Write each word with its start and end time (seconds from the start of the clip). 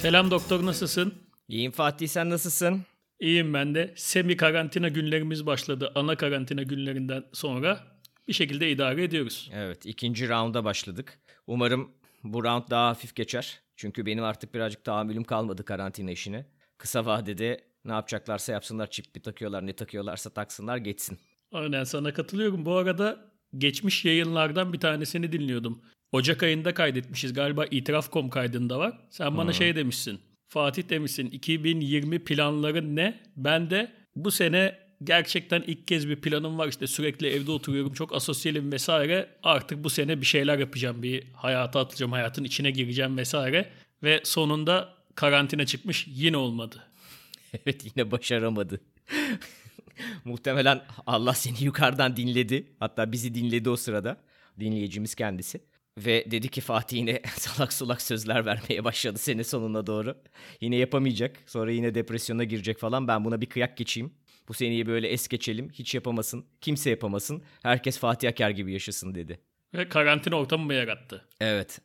Selam 0.00 0.30
doktor 0.30 0.66
nasılsın? 0.66 1.14
İyiyim 1.48 1.72
Fatih 1.72 2.08
sen 2.08 2.30
nasılsın? 2.30 2.82
İyiyim 3.20 3.54
ben 3.54 3.74
de. 3.74 3.94
Semi 3.96 4.36
karantina 4.36 4.88
günlerimiz 4.88 5.46
başladı. 5.46 5.92
Ana 5.94 6.16
karantina 6.16 6.62
günlerinden 6.62 7.24
sonra 7.32 7.80
bir 8.28 8.32
şekilde 8.32 8.70
idare 8.70 9.04
ediyoruz. 9.04 9.50
Evet 9.54 9.86
ikinci 9.86 10.28
rounda 10.28 10.64
başladık. 10.64 11.18
Umarım 11.46 11.90
bu 12.24 12.44
round 12.44 12.62
daha 12.70 12.88
hafif 12.88 13.14
geçer. 13.14 13.60
Çünkü 13.76 14.06
benim 14.06 14.24
artık 14.24 14.54
birazcık 14.54 14.84
tahammülüm 14.84 15.24
kalmadı 15.24 15.64
karantina 15.64 16.10
işine. 16.10 16.46
Kısa 16.78 17.06
vadede 17.06 17.64
ne 17.84 17.92
yapacaklarsa 17.92 18.52
yapsınlar 18.52 18.90
çip 18.90 19.14
mi 19.14 19.22
takıyorlar 19.22 19.66
ne 19.66 19.72
takıyorlarsa 19.72 20.30
taksınlar 20.30 20.76
geçsin. 20.76 21.18
Aynen 21.52 21.84
sana 21.84 22.12
katılıyorum. 22.14 22.64
Bu 22.64 22.76
arada 22.76 23.30
geçmiş 23.58 24.04
yayınlardan 24.04 24.72
bir 24.72 24.80
tanesini 24.80 25.32
dinliyordum. 25.32 25.82
Ocak 26.12 26.42
ayında 26.42 26.74
kaydetmişiz. 26.74 27.32
Galiba 27.32 27.66
itiraf.com 27.70 28.30
kaydında 28.30 28.78
var. 28.78 28.98
Sen 29.10 29.36
bana 29.36 29.52
şey 29.52 29.76
demişsin. 29.76 30.20
Fatih 30.48 30.88
demişsin 30.88 31.26
2020 31.26 32.24
planların 32.24 32.96
ne? 32.96 33.20
Ben 33.36 33.70
de 33.70 33.92
bu 34.16 34.30
sene 34.30 34.78
gerçekten 35.04 35.62
ilk 35.66 35.88
kez 35.88 36.08
bir 36.08 36.16
planım 36.16 36.58
var. 36.58 36.68
İşte 36.68 36.86
sürekli 36.86 37.26
evde 37.26 37.50
oturuyorum. 37.50 37.92
Çok 37.92 38.14
asosyalim 38.14 38.72
vesaire. 38.72 39.30
Artık 39.42 39.84
bu 39.84 39.90
sene 39.90 40.20
bir 40.20 40.26
şeyler 40.26 40.58
yapacağım. 40.58 41.02
Bir 41.02 41.24
hayata 41.32 41.80
atacağım. 41.80 42.12
Hayatın 42.12 42.44
içine 42.44 42.70
gireceğim 42.70 43.16
vesaire. 43.16 43.70
Ve 44.02 44.20
sonunda 44.24 44.94
karantina 45.14 45.66
çıkmış. 45.66 46.06
Yine 46.08 46.36
olmadı. 46.36 46.76
Evet 47.66 47.84
yine 47.84 48.10
başaramadı. 48.10 48.80
Muhtemelen 50.24 50.82
Allah 51.06 51.34
seni 51.34 51.64
yukarıdan 51.64 52.16
dinledi. 52.16 52.66
Hatta 52.80 53.12
bizi 53.12 53.34
dinledi 53.34 53.70
o 53.70 53.76
sırada. 53.76 54.16
Dinleyicimiz 54.60 55.14
kendisi. 55.14 55.60
Ve 55.98 56.30
dedi 56.30 56.48
ki 56.48 56.60
Fatih 56.60 56.96
yine 56.96 57.22
salak 57.36 57.72
salak 57.72 58.02
sözler 58.02 58.46
vermeye 58.46 58.84
başladı 58.84 59.18
sene 59.18 59.44
sonuna 59.44 59.86
doğru. 59.86 60.16
Yine 60.60 60.76
yapamayacak. 60.76 61.36
Sonra 61.46 61.70
yine 61.72 61.94
depresyona 61.94 62.44
girecek 62.44 62.78
falan. 62.78 63.08
Ben 63.08 63.24
buna 63.24 63.40
bir 63.40 63.46
kıyak 63.46 63.76
geçeyim. 63.76 64.14
Bu 64.48 64.54
seneyi 64.54 64.86
böyle 64.86 65.08
es 65.08 65.28
geçelim. 65.28 65.70
Hiç 65.72 65.94
yapamasın. 65.94 66.44
Kimse 66.60 66.90
yapamasın. 66.90 67.42
Herkes 67.62 67.98
Fatih 67.98 68.28
Aker 68.28 68.50
gibi 68.50 68.72
yaşasın 68.72 69.14
dedi. 69.14 69.40
Ve 69.74 69.88
karantina 69.88 70.34
ortamı 70.36 70.64
mı 70.64 70.74
yarattı? 70.74 71.24
Evet. 71.40 71.80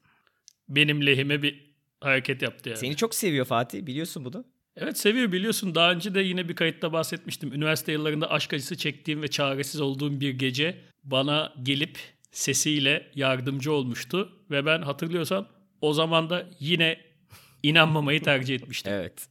Benim 0.69 1.05
lehime 1.05 1.41
bir 1.41 1.75
hareket 2.01 2.41
yaptı 2.41 2.69
yani. 2.69 2.79
Seni 2.79 2.95
çok 2.95 3.15
seviyor 3.15 3.45
Fatih. 3.45 3.85
Biliyorsun 3.85 4.25
bunu. 4.25 4.45
Evet 4.77 4.97
seviyor 4.97 5.31
biliyorsun. 5.31 5.75
Daha 5.75 5.91
önce 5.91 6.15
de 6.15 6.21
yine 6.21 6.49
bir 6.49 6.55
kayıtta 6.55 6.93
bahsetmiştim. 6.93 7.53
Üniversite 7.53 7.91
yıllarında 7.91 8.31
aşk 8.31 8.53
acısı 8.53 8.77
çektiğim 8.77 9.21
ve 9.21 9.27
çaresiz 9.27 9.81
olduğum 9.81 10.19
bir 10.19 10.29
gece 10.29 10.81
bana 11.03 11.53
gelip 11.63 11.99
sesiyle 12.35 13.11
yardımcı 13.15 13.71
olmuştu. 13.71 14.31
Ve 14.51 14.65
ben 14.65 14.81
hatırlıyorsan 14.81 15.47
o 15.81 15.93
zaman 15.93 16.29
da 16.29 16.49
yine 16.59 16.97
inanmamayı 17.63 18.23
tercih 18.23 18.55
etmiştim. 18.55 18.93
Evet. 18.95 19.27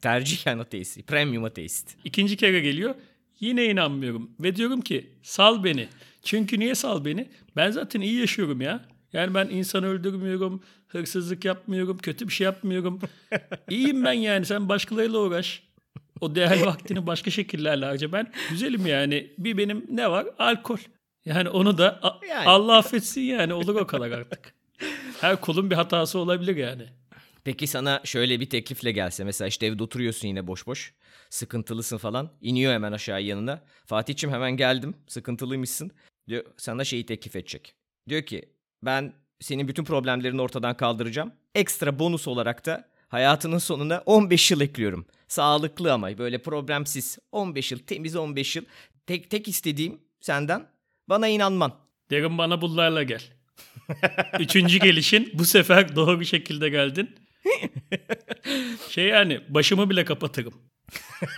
Tercihen 0.00 0.58
ateist. 0.58 1.06
Premium 1.06 1.44
ateist. 1.44 1.96
İkinci 2.04 2.36
kere 2.36 2.60
geliyor. 2.60 2.94
Yine 3.40 3.64
inanmıyorum. 3.64 4.30
Ve 4.40 4.56
diyorum 4.56 4.80
ki 4.80 5.10
sal 5.22 5.64
beni. 5.64 5.88
Çünkü 6.22 6.58
niye 6.60 6.74
sal 6.74 7.04
beni? 7.04 7.28
Ben 7.56 7.70
zaten 7.70 8.00
iyi 8.00 8.20
yaşıyorum 8.20 8.60
ya. 8.60 8.84
Yani 9.12 9.34
ben 9.34 9.48
insan 9.48 9.84
öldürmüyorum, 9.84 10.62
hırsızlık 10.88 11.44
yapmıyorum, 11.44 11.98
kötü 11.98 12.28
bir 12.28 12.32
şey 12.32 12.44
yapmıyorum. 12.44 13.00
İyiyim 13.70 14.04
ben 14.04 14.12
yani. 14.12 14.46
Sen 14.46 14.68
başkalarıyla 14.68 15.18
uğraş. 15.18 15.62
O 16.20 16.34
değerli 16.34 16.66
vaktini 16.66 17.06
başka 17.06 17.30
şekillerle 17.30 17.84
harca. 17.84 18.12
Ben 18.12 18.32
güzelim 18.50 18.86
yani. 18.86 19.30
Bir 19.38 19.58
benim 19.58 19.86
ne 19.90 20.10
var? 20.10 20.26
Alkol. 20.38 20.78
Yani 21.24 21.48
onu 21.48 21.78
da 21.78 21.98
a- 22.02 22.20
Yani. 22.28 22.46
Allah 22.48 22.76
affetsin 22.76 23.20
yani. 23.20 23.52
Olur 23.54 23.74
o 23.74 23.86
kadar 23.86 24.10
artık. 24.10 24.54
Her 25.20 25.40
kulun 25.40 25.70
bir 25.70 25.74
hatası 25.74 26.18
olabilir 26.18 26.56
yani. 26.56 26.86
Peki 27.44 27.66
sana 27.66 28.00
şöyle 28.04 28.40
bir 28.40 28.50
teklifle 28.50 28.92
gelse 28.92 29.24
mesela 29.24 29.48
işte 29.48 29.66
evde 29.66 29.82
oturuyorsun 29.82 30.28
yine 30.28 30.46
boş 30.46 30.66
boş. 30.66 30.94
Sıkıntılısın 31.30 31.96
falan. 31.98 32.30
İniyor 32.40 32.72
hemen 32.72 32.92
aşağı 32.92 33.22
yanına. 33.22 33.62
Fatih'cim 33.86 34.30
hemen 34.32 34.56
geldim. 34.56 34.94
Sıkıntılıymışsın. 35.06 35.90
Diyor 36.28 36.44
sana 36.56 36.84
şeyi 36.84 37.06
teklif 37.06 37.36
edecek. 37.36 37.74
Diyor 38.08 38.22
ki 38.22 38.48
ben 38.82 39.12
senin 39.40 39.68
bütün 39.68 39.84
problemlerini 39.84 40.42
ortadan 40.42 40.76
kaldıracağım. 40.76 41.32
Ekstra 41.54 41.98
bonus 41.98 42.28
olarak 42.28 42.66
da 42.66 42.88
hayatının 43.08 43.58
sonuna 43.58 44.02
15 44.06 44.50
yıl 44.50 44.60
ekliyorum. 44.60 45.06
Sağlıklı 45.28 45.92
ama 45.92 46.18
böyle 46.18 46.42
problemsiz. 46.42 47.18
15 47.32 47.72
yıl 47.72 47.78
temiz 47.78 48.16
15 48.16 48.56
yıl. 48.56 48.64
Tek, 49.06 49.30
tek 49.30 49.48
istediğim 49.48 50.00
senden 50.20 50.66
bana 51.08 51.28
inanman. 51.28 51.74
Derim 52.10 52.38
bana 52.38 52.60
bunlarla 52.60 53.02
gel. 53.02 53.22
Üçüncü 54.38 54.78
gelişin 54.78 55.30
bu 55.34 55.44
sefer 55.44 55.96
doğru 55.96 56.20
bir 56.20 56.24
şekilde 56.24 56.68
geldin. 56.68 57.16
Şey 58.90 59.04
yani 59.04 59.40
başımı 59.48 59.90
bile 59.90 60.04
kapatırım. 60.04 60.54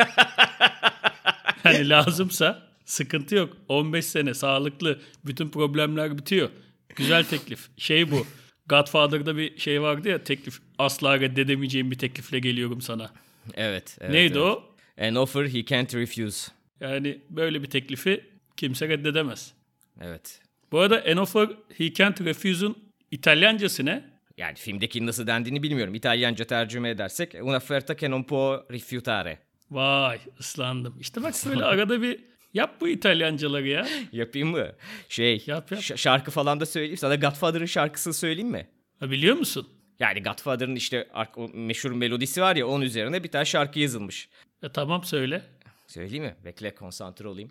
hani 1.63 1.89
lazımsa 1.89 2.69
sıkıntı 2.85 3.35
yok. 3.35 3.57
15 3.69 4.05
sene 4.05 4.35
sağlıklı 4.35 5.01
bütün 5.25 5.49
problemler 5.49 6.19
bitiyor. 6.19 6.51
Güzel 6.97 7.25
teklif. 7.25 7.69
Şey 7.77 8.11
bu. 8.11 8.27
Godfather'da 8.67 9.37
bir 9.37 9.59
şey 9.59 9.83
vardı 9.83 10.09
ya 10.09 10.25
teklif. 10.25 10.59
Asla 10.79 11.21
reddedemeyeceğim 11.21 11.91
bir 11.91 11.99
teklifle 11.99 12.39
geliyorum 12.39 12.81
sana. 12.81 13.11
Evet. 13.55 13.99
evet 14.01 14.13
Neydi 14.13 14.39
evet. 14.39 14.47
o? 14.47 14.65
An 15.01 15.15
offer 15.15 15.47
he 15.47 15.65
can't 15.65 15.95
refuse. 15.95 16.53
Yani 16.81 17.21
böyle 17.31 17.63
bir 17.63 17.71
teklifi 17.71 18.25
kimse 18.57 18.89
reddedemez. 18.89 19.55
Evet. 20.01 20.41
Bu 20.73 20.79
arada 20.81 21.05
An 21.11 21.17
Offer 21.17 21.49
He 21.77 21.93
Can't 21.93 22.21
Refuse'un 22.21 22.79
İtalyancası 23.11 23.87
ne? 23.87 24.11
Yani 24.37 24.55
filmdeki 24.55 25.07
nasıl 25.07 25.27
dendiğini 25.27 25.63
bilmiyorum. 25.63 25.95
İtalyanca 25.95 26.45
tercüme 26.45 26.91
edersek 26.91 27.35
una 27.43 27.57
offerta 27.57 27.97
che 27.97 28.11
non 28.11 28.23
può 28.23 28.73
rifiutare. 28.73 29.39
Vay 29.71 30.19
ıslandım. 30.41 30.97
İşte 31.01 31.23
bak 31.23 31.35
böyle 31.47 31.65
arada 31.65 32.03
bir 32.03 32.21
yap 32.55 32.81
bu 32.81 32.89
İtalyancaları 32.89 33.69
ya. 33.69 33.87
Yapayım 34.13 34.49
mı? 34.49 34.73
Şey, 35.09 35.43
Yap, 35.47 35.73
yap. 35.73 35.81
şarkı 35.83 36.31
falan 36.31 36.61
da 36.61 36.67
söyleyeyim. 36.67 36.97
Sana 36.97 37.15
Godfather'ın 37.15 37.67
şarkısını 37.67 38.15
söyleyeyim 38.15 38.51
mi? 38.51 38.69
Ha, 39.01 39.11
biliyor 39.11 39.37
musun? 39.37 39.69
Yani 39.99 40.23
Godfather'ın 40.23 40.77
işte 40.77 41.09
o 41.37 41.49
meşhur 41.49 41.93
melodisi 41.93 42.41
var 42.41 42.57
ya 42.57 42.67
onun 42.67 42.85
üzerine 42.85 43.25
bir 43.25 43.29
tane 43.29 43.45
şarkı 43.45 43.79
yazılmış. 43.79 44.29
E, 44.63 44.69
tamam 44.69 45.05
söyle. 45.05 45.43
Söyleyeyim 45.87 46.25
mi? 46.25 46.37
Bekle 46.45 46.75
konsantre 46.75 47.29
olayım. 47.29 47.51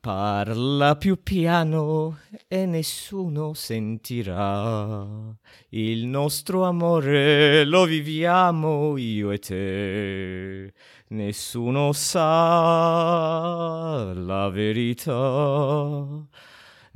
Parla 0.00 0.94
più 0.96 1.22
piano 1.22 2.18
e 2.46 2.66
nessuno 2.66 3.52
sentirà. 3.52 5.04
Il 5.70 6.06
nostro 6.06 6.62
amore 6.64 7.64
lo 7.64 7.84
viviamo 7.84 8.96
io 8.96 9.32
e 9.32 9.38
te. 9.38 10.72
Nessuno 11.08 11.92
sa 11.92 12.22
la 14.14 14.48
verità. 14.50 16.26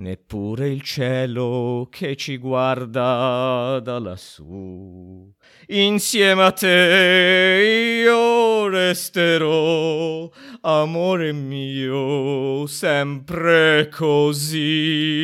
Neppure 0.03 0.69
il 0.69 0.83
cielo 0.83 1.87
che 1.89 2.17
ci 2.17 2.37
guarda 2.37 3.79
da 3.81 4.01
lassù. 4.01 5.33
Insieme 5.69 6.43
a 6.43 6.51
te 6.51 8.03
io 8.05 8.67
resterò, 8.67 10.29
amore 10.63 11.33
mio, 11.33 12.67
sempre 12.67 13.89
così. 13.91 15.23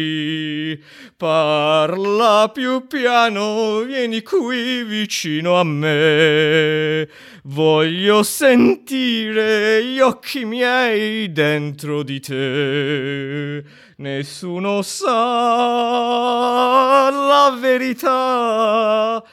Parla 1.17 2.49
più 2.55 2.87
piano, 2.87 3.81
vieni 3.81 4.23
qui 4.23 4.85
vicino 4.85 5.59
a 5.59 5.65
me. 5.65 7.09
Voglio 7.51 8.23
sentire 8.25 9.83
gli 9.83 10.01
occhi 10.01 10.45
miei 10.45 11.33
dentro 11.33 12.03
di 12.03 12.21
te. 12.21 13.65
Nessuno 13.97 14.83
sa 14.83 15.09
la 17.09 17.57
verità. 17.59 19.25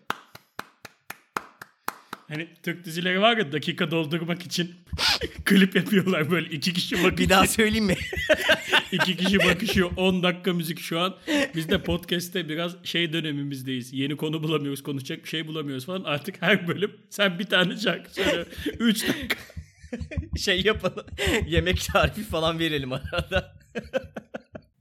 Hani 2.32 2.48
Türk 2.64 2.86
dizileri 2.86 3.22
var 3.22 3.38
ya 3.38 3.52
dakika 3.52 3.92
doldurmak 3.92 4.46
için 4.46 4.76
klip 5.46 5.76
yapıyorlar 5.76 6.32
böyle 6.32 6.50
iki 6.50 6.74
kişi 6.74 6.96
bakışıyor. 6.96 7.18
Bir 7.18 7.30
daha 7.30 7.48
söyleyeyim 7.48 7.86
mi? 7.86 7.96
iki 8.92 9.18
kişi 9.18 9.40
bakışıyor 9.40 9.92
10 9.98 10.24
dakika 10.24 10.54
müzik 10.54 10.80
şu 10.80 11.00
an. 11.00 11.16
Biz 11.56 11.70
de 11.70 11.84
podcast'te 11.84 12.50
biraz 12.50 12.76
şey 12.84 13.14
dönemimizdeyiz. 13.14 13.94
Yeni 13.94 14.18
konu 14.18 14.44
bulamıyoruz, 14.44 14.84
konuşacak 14.84 15.24
bir 15.24 15.30
şey 15.30 15.48
bulamıyoruz 15.48 15.86
falan. 15.86 16.04
Artık 16.04 16.42
her 16.42 16.68
bölüm 16.68 16.92
sen 17.10 17.40
bir 17.40 17.46
tane 17.46 17.78
şarkı 17.78 18.14
söyle. 18.14 18.46
3 18.80 19.08
dakika. 19.08 19.38
şey 20.38 20.62
yapalım. 20.62 21.06
Yemek 21.48 21.82
tarifi 21.94 22.24
falan 22.24 22.60
verelim 22.60 22.94
arada. 22.94 23.56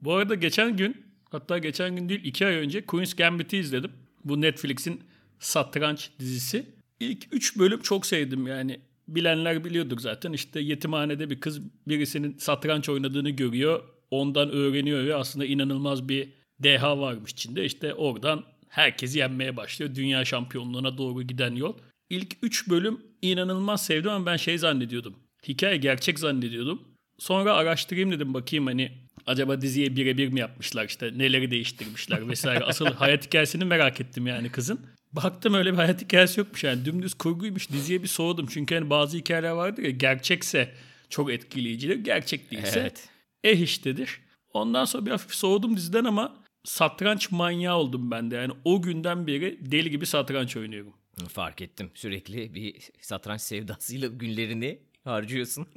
Bu 0.02 0.14
arada 0.14 0.35
geçen 0.35 0.76
gün 0.76 1.06
hatta 1.31 1.58
geçen 1.58 1.97
gün 1.97 2.08
değil 2.08 2.20
2 2.25 2.47
ay 2.47 2.55
önce 2.55 2.87
Queen's 2.87 3.14
Gambit'i 3.14 3.56
izledim. 3.56 3.93
Bu 4.25 4.41
Netflix'in 4.41 5.00
satranç 5.38 6.11
dizisi. 6.19 6.79
İlk 7.00 7.26
3 7.32 7.58
bölüm 7.58 7.82
çok 7.82 8.06
sevdim 8.06 8.47
yani. 8.47 8.81
bilenler 9.08 9.64
biliyordur 9.64 9.99
zaten. 9.99 10.32
İşte 10.32 10.61
yetimhanede 10.61 11.31
bir 11.31 11.41
kız 11.41 11.61
birisinin 11.88 12.38
satranç 12.38 12.88
oynadığını 12.88 13.31
görüyor. 13.31 13.82
Ondan 14.11 14.50
öğreniyor 14.50 15.06
ve 15.06 15.14
aslında 15.14 15.47
inanılmaz 15.47 16.08
bir 16.08 16.29
deha 16.61 16.99
varmış 17.00 17.32
içinde. 17.32 17.64
İşte 17.64 17.94
oradan 17.94 18.44
herkesi 18.69 19.19
yenmeye 19.19 19.56
başlıyor. 19.56 19.94
Dünya 19.94 20.25
şampiyonluğuna 20.25 20.99
doğru 20.99 21.23
giden 21.23 21.55
yol. 21.55 21.75
İlk 22.11 22.37
3 22.43 22.69
bölüm 22.70 23.00
inanılmaz 23.23 23.87
sevdim 23.87 24.11
ama 24.11 24.26
ben 24.26 24.37
şey 24.37 24.58
zannediyordum. 24.58 25.17
Hikaye 25.49 25.76
gerçek 25.76 26.19
zannediyordum. 26.19 26.82
Sonra 27.19 27.55
araştırayım 27.55 28.12
dedim 28.12 28.35
bakayım 28.35 28.67
hani 28.67 28.93
acaba 29.26 29.61
diziye 29.61 29.97
birebir 29.97 30.29
mi 30.29 30.41
yapmışlar 30.41 30.85
işte 30.85 31.19
neleri 31.19 31.50
değiştirmişler 31.50 32.29
vesaire. 32.29 32.64
Asıl 32.64 32.87
hayat 32.87 33.26
hikayesini 33.26 33.64
merak 33.64 34.00
ettim 34.00 34.26
yani 34.26 34.50
kızın. 34.52 34.81
Baktım 35.12 35.54
öyle 35.54 35.72
bir 35.72 35.76
hayat 35.76 36.02
hikayesi 36.02 36.40
yokmuş 36.40 36.64
yani 36.64 36.84
dümdüz 36.84 37.14
kurguymuş 37.14 37.70
diziye 37.70 38.02
bir 38.02 38.08
soğudum. 38.08 38.46
Çünkü 38.46 38.74
hani 38.74 38.90
bazı 38.90 39.16
hikayeler 39.16 39.50
vardır 39.50 39.82
ya 39.82 39.90
gerçekse 39.90 40.74
çok 41.08 41.32
etkileyicidir. 41.32 41.96
Gerçek 41.96 42.50
değilse 42.50 42.80
Evet. 42.80 43.08
eh 43.44 43.60
iştedir. 43.60 44.20
Ondan 44.52 44.84
sonra 44.84 45.06
bir 45.06 45.10
hafif 45.10 45.34
soğudum 45.34 45.76
diziden 45.76 46.04
ama 46.04 46.36
satranç 46.64 47.30
manyağı 47.30 47.76
oldum 47.76 48.10
ben 48.10 48.30
de. 48.30 48.36
Yani 48.36 48.52
o 48.64 48.82
günden 48.82 49.26
beri 49.26 49.58
deli 49.60 49.90
gibi 49.90 50.06
satranç 50.06 50.56
oynuyorum. 50.56 50.92
Fark 51.28 51.60
ettim. 51.62 51.90
Sürekli 51.94 52.54
bir 52.54 52.90
satranç 53.00 53.40
sevdasıyla 53.40 54.08
günlerini 54.08 54.78
harcıyorsun. 55.04 55.66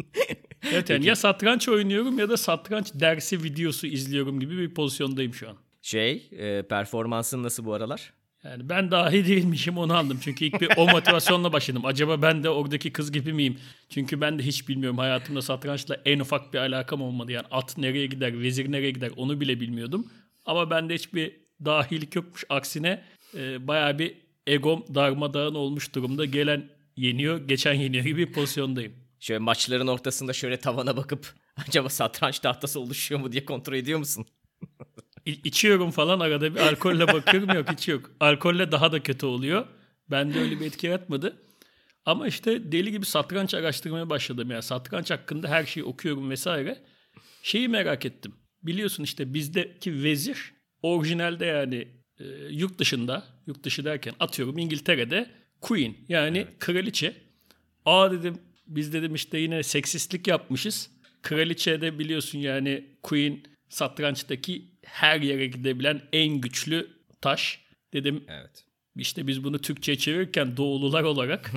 Evet 0.72 0.90
yani 0.90 1.06
ya 1.06 1.16
satranç 1.16 1.70
oynuyorum 1.70 2.20
ya 2.20 2.30
da 2.30 2.38
satranç 2.38 2.92
dersi 2.94 3.44
videosu 3.44 3.88
izliyorum 3.88 4.40
gibi 4.40 4.58
bir 4.58 4.74
pozisyondayım 4.74 5.34
şu 5.34 5.50
an. 5.50 5.58
şey, 5.82 6.30
e, 6.32 6.64
performansın 6.68 7.44
nasıl 7.44 7.66
bu 7.66 7.74
aralar? 7.74 8.14
Yani 8.44 8.70
ben 8.70 8.92
dahi 8.92 9.28
değilmişim 9.28 9.78
onu 9.78 9.98
aldım. 9.98 10.20
Çünkü 10.22 10.46
ilk 10.46 10.62
bir 10.62 10.70
o 10.78 10.88
motivasyonla 10.88 11.54
başladım. 11.54 11.86
Acaba 11.86 12.22
ben 12.22 12.44
de 12.44 12.50
oradaki 12.50 12.94
kız 12.94 13.12
gibi 13.12 13.34
miyim? 13.34 13.58
Çünkü 13.90 14.22
ben 14.22 14.40
de 14.40 14.44
hiç 14.44 14.68
bilmiyorum. 14.70 14.98
Hayatımda 14.98 15.42
satrançla 15.42 15.98
en 16.06 16.20
ufak 16.20 16.54
bir 16.54 16.60
alakam 16.60 17.02
olmadı. 17.02 17.32
Yani 17.32 17.46
at 17.52 17.78
nereye 17.78 18.06
gider, 18.06 18.42
vezir 18.42 18.72
nereye 18.72 18.92
gider 18.92 19.12
onu 19.18 19.42
bile 19.42 19.60
bilmiyordum. 19.60 20.08
Ama 20.46 20.70
bende 20.70 20.96
hiçbir 20.96 21.32
dahilik 21.66 22.16
yokmuş. 22.16 22.44
Aksine 22.50 23.04
e, 23.38 23.68
bayağı 23.68 24.00
bir 24.00 24.14
egom 24.48 24.86
darmadağın 24.96 25.56
olmuş 25.56 25.96
durumda. 25.96 26.26
Gelen 26.26 26.70
yeniyor, 26.98 27.48
geçen 27.48 27.74
yeniyor 27.74 28.04
gibi 28.04 28.28
bir 28.28 28.34
pozisyondayım. 28.34 28.94
Şöyle 29.20 29.40
maçların 29.40 29.88
ortasında 29.88 30.34
şöyle 30.34 30.58
tavana 30.58 30.98
bakıp 30.98 31.34
acaba 31.68 31.90
satranç 31.90 32.40
tahtası 32.40 32.80
oluşuyor 32.80 33.22
mu 33.22 33.32
diye 33.32 33.46
kontrol 33.46 33.74
ediyor 33.74 34.00
musun? 34.00 34.26
İçiyorum 35.26 35.92
falan 35.92 36.20
arada 36.20 36.56
bir 36.56 36.60
alkolle 36.60 37.08
bakıyorum 37.08 37.56
yok 37.56 37.72
hiç 37.72 37.88
yok. 37.88 38.12
Alkolle 38.20 38.72
daha 38.72 38.92
da 38.92 39.04
kötü 39.04 39.26
oluyor. 39.26 39.68
Bende 40.12 40.40
öyle 40.40 40.60
bir 40.60 40.66
etki 40.66 40.88
yaratmadı. 40.88 41.44
Ama 42.06 42.28
işte 42.28 42.72
deli 42.72 42.92
gibi 42.92 43.06
satranç 43.06 43.54
araştırmaya 43.54 44.10
başladım. 44.10 44.52
Yani 44.52 44.64
satranç 44.64 45.12
hakkında 45.12 45.48
her 45.48 45.66
şeyi 45.66 45.84
okuyorum 45.84 46.30
vesaire. 46.30 46.84
Şeyi 47.44 47.68
merak 47.68 48.06
ettim. 48.06 48.36
Biliyorsun 48.64 49.04
işte 49.04 49.34
bizdeki 49.34 50.04
vezir 50.04 50.54
orijinalde 50.82 51.46
yani 51.46 51.88
e, 52.20 52.26
yurt 52.50 52.80
dışında, 52.80 53.24
yurt 53.48 53.64
dışı 53.64 53.86
derken 53.86 54.14
atıyorum 54.20 54.58
İngiltere'de 54.58 55.30
queen 55.62 55.96
yani 56.10 56.48
kraliçe. 56.60 57.14
Aa 57.86 58.12
dedim 58.12 58.38
biz 58.68 58.94
dedim 58.94 59.16
işte 59.16 59.38
yine 59.38 59.64
seksistlik 59.64 60.28
yapmışız. 60.28 60.92
Kraliçe 61.22 61.82
de 61.82 62.00
biliyorsun 62.00 62.40
yani 62.40 62.86
queen 63.04 63.44
satrançtaki 63.74 64.72
her 64.86 65.22
yere 65.22 65.48
gidebilen 65.48 66.02
en 66.14 66.42
güçlü 66.42 66.88
taş. 67.22 67.60
Dedim 67.94 68.24
Evet. 68.28 68.66
işte 68.96 69.28
biz 69.28 69.44
bunu 69.44 69.62
Türkçe'ye 69.62 69.98
çevirirken 69.98 70.58
doğulular 70.58 71.04
olarak 71.04 71.52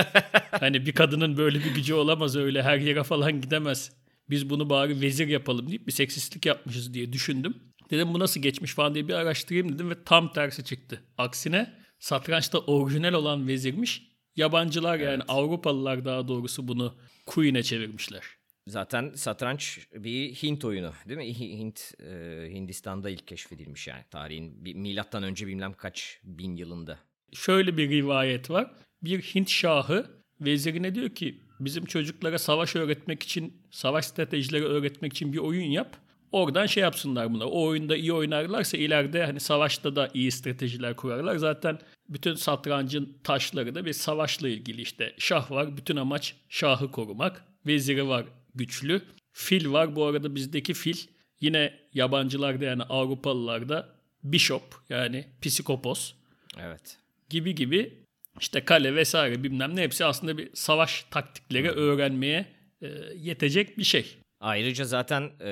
hani 0.50 0.86
bir 0.86 0.92
kadının 0.92 1.36
böyle 1.36 1.58
bir 1.58 1.74
gücü 1.74 1.94
olamaz 1.94 2.36
öyle 2.36 2.62
her 2.62 2.78
yere 2.78 3.02
falan 3.02 3.40
gidemez. 3.40 3.92
Biz 4.30 4.50
bunu 4.50 4.70
bari 4.70 5.00
vezir 5.00 5.28
yapalım 5.28 5.68
deyip 5.68 5.86
bir 5.86 5.92
seksistlik 5.92 6.46
yapmışız 6.46 6.94
diye 6.94 7.12
düşündüm. 7.12 7.56
Dedim 7.90 8.14
bu 8.14 8.18
nasıl 8.18 8.40
geçmiş 8.40 8.74
falan 8.74 8.94
diye 8.94 9.08
bir 9.08 9.14
araştırayım 9.14 9.74
dedim 9.74 9.90
ve 9.90 10.04
tam 10.04 10.32
tersi 10.32 10.64
çıktı. 10.64 11.02
Aksine 11.18 11.72
satrançta 11.98 12.58
orijinal 12.58 13.12
olan 13.12 13.48
vezirmiş. 13.48 14.10
Yabancılar 14.36 14.98
yani 14.98 15.22
Avrupalılar 15.28 16.04
daha 16.04 16.28
doğrusu 16.28 16.68
bunu 16.68 16.94
Queen'e 17.26 17.62
çevirmişler. 17.62 18.22
Zaten 18.66 19.12
satranç 19.14 19.78
bir 19.94 20.34
Hint 20.34 20.64
oyunu 20.64 20.92
değil 21.08 21.18
mi? 21.18 21.24
Hi- 21.24 21.58
Hint 21.58 21.94
e, 22.00 22.48
Hindistan'da 22.54 23.10
ilk 23.10 23.26
keşfedilmiş 23.28 23.86
yani 23.88 24.04
tarihin 24.10 24.78
milattan 24.78 25.22
önce 25.22 25.46
bilmem 25.46 25.72
kaç 25.72 26.20
bin 26.24 26.56
yılında. 26.56 26.98
şöyle 27.32 27.76
bir 27.76 27.90
rivayet 27.90 28.50
var. 28.50 28.70
Bir 29.02 29.22
Hint 29.22 29.48
şahı 29.48 30.06
vezirine 30.40 30.94
diyor 30.94 31.10
ki 31.10 31.40
bizim 31.60 31.84
çocuklara 31.84 32.38
savaş 32.38 32.76
öğretmek 32.76 33.22
için, 33.22 33.62
savaş 33.70 34.04
stratejileri 34.06 34.64
öğretmek 34.64 35.12
için 35.12 35.32
bir 35.32 35.38
oyun 35.38 35.70
yap. 35.70 35.96
Oradan 36.32 36.66
şey 36.66 36.82
yapsınlar 36.82 37.32
bunlar. 37.32 37.46
O 37.46 37.62
oyunda 37.66 37.96
iyi 37.96 38.12
oynarlarsa 38.12 38.76
ileride 38.76 39.24
hani 39.24 39.40
savaşta 39.40 39.96
da 39.96 40.10
iyi 40.14 40.30
stratejiler 40.32 40.96
kurarlar. 40.96 41.36
Zaten 41.36 41.78
bütün 42.08 42.34
satrancın 42.34 43.18
taşları 43.24 43.74
da 43.74 43.84
bir 43.84 43.92
savaşla 43.92 44.48
ilgili 44.48 44.80
işte. 44.82 45.14
Şah 45.18 45.50
var, 45.50 45.76
bütün 45.76 45.96
amaç 45.96 46.34
şahı 46.48 46.90
korumak. 46.90 47.44
Veziri 47.66 48.08
var 48.08 48.24
güçlü. 48.54 49.02
Fil 49.32 49.72
var. 49.72 49.96
Bu 49.96 50.04
arada 50.04 50.34
bizdeki 50.34 50.74
fil 50.74 50.96
yine 51.40 51.80
yabancılarda 51.94 52.64
yani 52.64 52.82
Avrupalılarda 52.82 53.88
bishop 54.24 54.62
yani 54.88 55.24
psikopos 55.42 56.12
Evet. 56.58 56.98
gibi 57.30 57.54
gibi 57.54 58.04
işte 58.40 58.64
kale 58.64 58.94
vesaire 58.94 59.42
bilmem 59.42 59.76
ne 59.76 59.82
hepsi 59.82 60.04
aslında 60.04 60.38
bir 60.38 60.50
savaş 60.54 61.02
taktikleri 61.10 61.70
öğrenmeye 61.70 62.46
e, 62.82 62.88
yetecek 63.16 63.78
bir 63.78 63.84
şey. 63.84 64.16
Ayrıca 64.40 64.84
zaten 64.84 65.22
e, 65.40 65.50